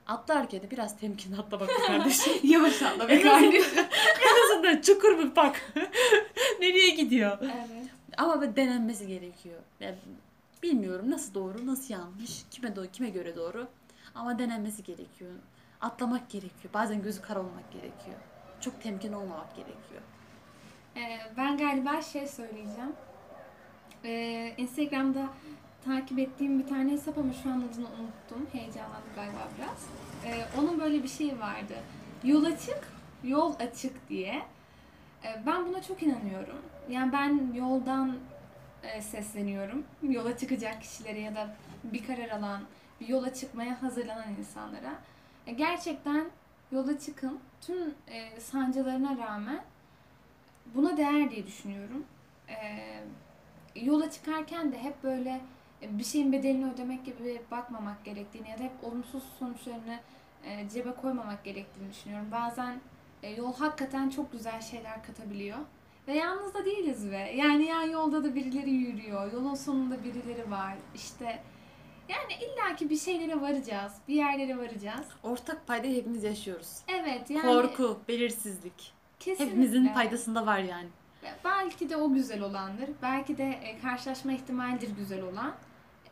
[0.07, 2.33] Atlarken de biraz temkinli atlamak kardeşim.
[2.43, 5.73] Yavaş atla En azından, en azından çukur bir bak.
[6.61, 7.39] Nereye gidiyor?
[7.43, 7.89] Evet.
[8.17, 9.61] Ama denenmesi gerekiyor.
[9.81, 9.97] Yani
[10.63, 13.69] bilmiyorum nasıl doğru, nasıl yanlış, kime doğru, kime göre doğru.
[14.15, 15.33] Ama denenmesi gerekiyor.
[15.81, 16.75] Atlamak gerekiyor.
[16.75, 18.17] Bazen gözü kara olmak gerekiyor.
[18.61, 20.03] Çok temkin olmamak gerekiyor.
[20.97, 22.93] Ee, ben galiba şey söyleyeceğim.
[24.05, 25.29] Ee, Instagram'da
[25.85, 28.47] takip ettiğim bir tane hesap ama şu an adını unuttum.
[28.53, 29.87] Heyecanlandım galiba biraz.
[30.25, 31.75] Ee, onun böyle bir şeyi vardı.
[32.25, 32.89] Yol açık,
[33.25, 34.43] yol açık diye.
[35.25, 36.59] Ee, ben buna çok inanıyorum.
[36.91, 38.17] Yani ben yoldan
[39.01, 39.85] sesleniyorum.
[40.03, 42.63] Yola çıkacak kişilere ya da bir karar alan,
[43.01, 44.95] bir yola çıkmaya hazırlanan insanlara.
[45.47, 46.27] E, gerçekten
[46.73, 47.41] yola çıkın.
[47.61, 49.65] Tüm e, sancılarına rağmen
[50.75, 52.05] buna değer diye düşünüyorum.
[53.75, 55.41] Yola çıkarken de hep böyle
[55.83, 59.99] e, bir şeyin bedelini ödemek gibi bakmamak gerektiğini ya da hep olumsuz sonuçlarını
[60.45, 62.29] e, cebe koymamak gerektiğini düşünüyorum.
[62.33, 62.81] Bazen
[63.23, 65.59] e, yol hakikaten çok güzel şeyler katabiliyor.
[66.09, 69.33] Ve yalnız da değiliz ve yani yan yolda da birileri yürüyor.
[69.33, 70.75] Yolun sonunda birileri var.
[70.95, 71.43] İşte
[72.09, 73.93] yani illaki bir şeylere varacağız.
[74.09, 75.07] Bir yerlere varacağız.
[75.23, 76.69] Ortak paydayı hepimiz yaşıyoruz.
[76.89, 78.93] Evet yani Korku, belirsizlik.
[79.21, 79.47] kesinlikle.
[79.47, 80.89] Hepimizin paydasında var yani.
[81.45, 82.91] Belki de o güzel olandır.
[83.03, 85.55] Belki de e, karşılaşma ihtimalidir güzel olan.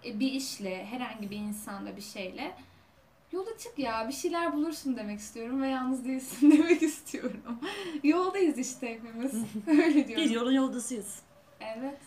[0.04, 2.54] E, Bir işle, herhangi bir insanla, bir şeyle.
[3.32, 7.40] Yola çık ya, bir şeyler bulursun demek istiyorum ve yalnız değilsin demek istiyorum.
[8.02, 9.34] Yoldayız işte hepimiz.
[9.66, 10.24] Öyle diyorum.
[10.24, 11.18] Bir yolun yoldasıyız.
[11.60, 11.98] Evet.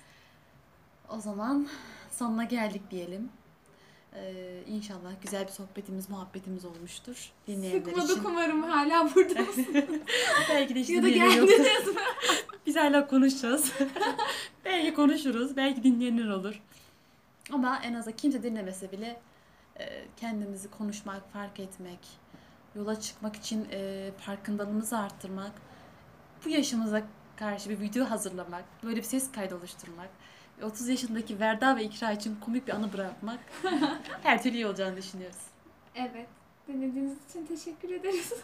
[1.10, 1.68] O zaman
[2.12, 3.30] sonuna geldik diyelim.
[4.16, 7.32] Ee, inşallah güzel bir sohbetimiz, muhabbetimiz olmuştur.
[7.48, 8.24] Dinleyenler Sıkmadık için.
[8.26, 9.68] umarım hala burada mısın?
[10.50, 11.94] Belki de hiç ya da geldiniz mi?
[12.66, 13.72] Biz hala konuşacağız.
[14.66, 16.62] belki konuşuruz, belki dinleyenler olur.
[17.52, 19.20] Ama en azından kimse dinlemese bile
[20.18, 22.00] kendimizi konuşmak, fark etmek,
[22.76, 25.52] yola çıkmak için e, farkındalığımızı arttırmak,
[26.46, 27.04] bu yaşımıza
[27.36, 30.10] karşı bir video hazırlamak, böyle bir ses kaydı oluşturmak,
[30.62, 33.40] 30 yaşındaki Verda ve İkra için komik bir anı bırakmak
[34.24, 35.42] her türlü iyi olacağını düşünüyoruz.
[35.96, 36.28] Evet.
[36.68, 38.34] Dinlediğiniz için teşekkür ederiz.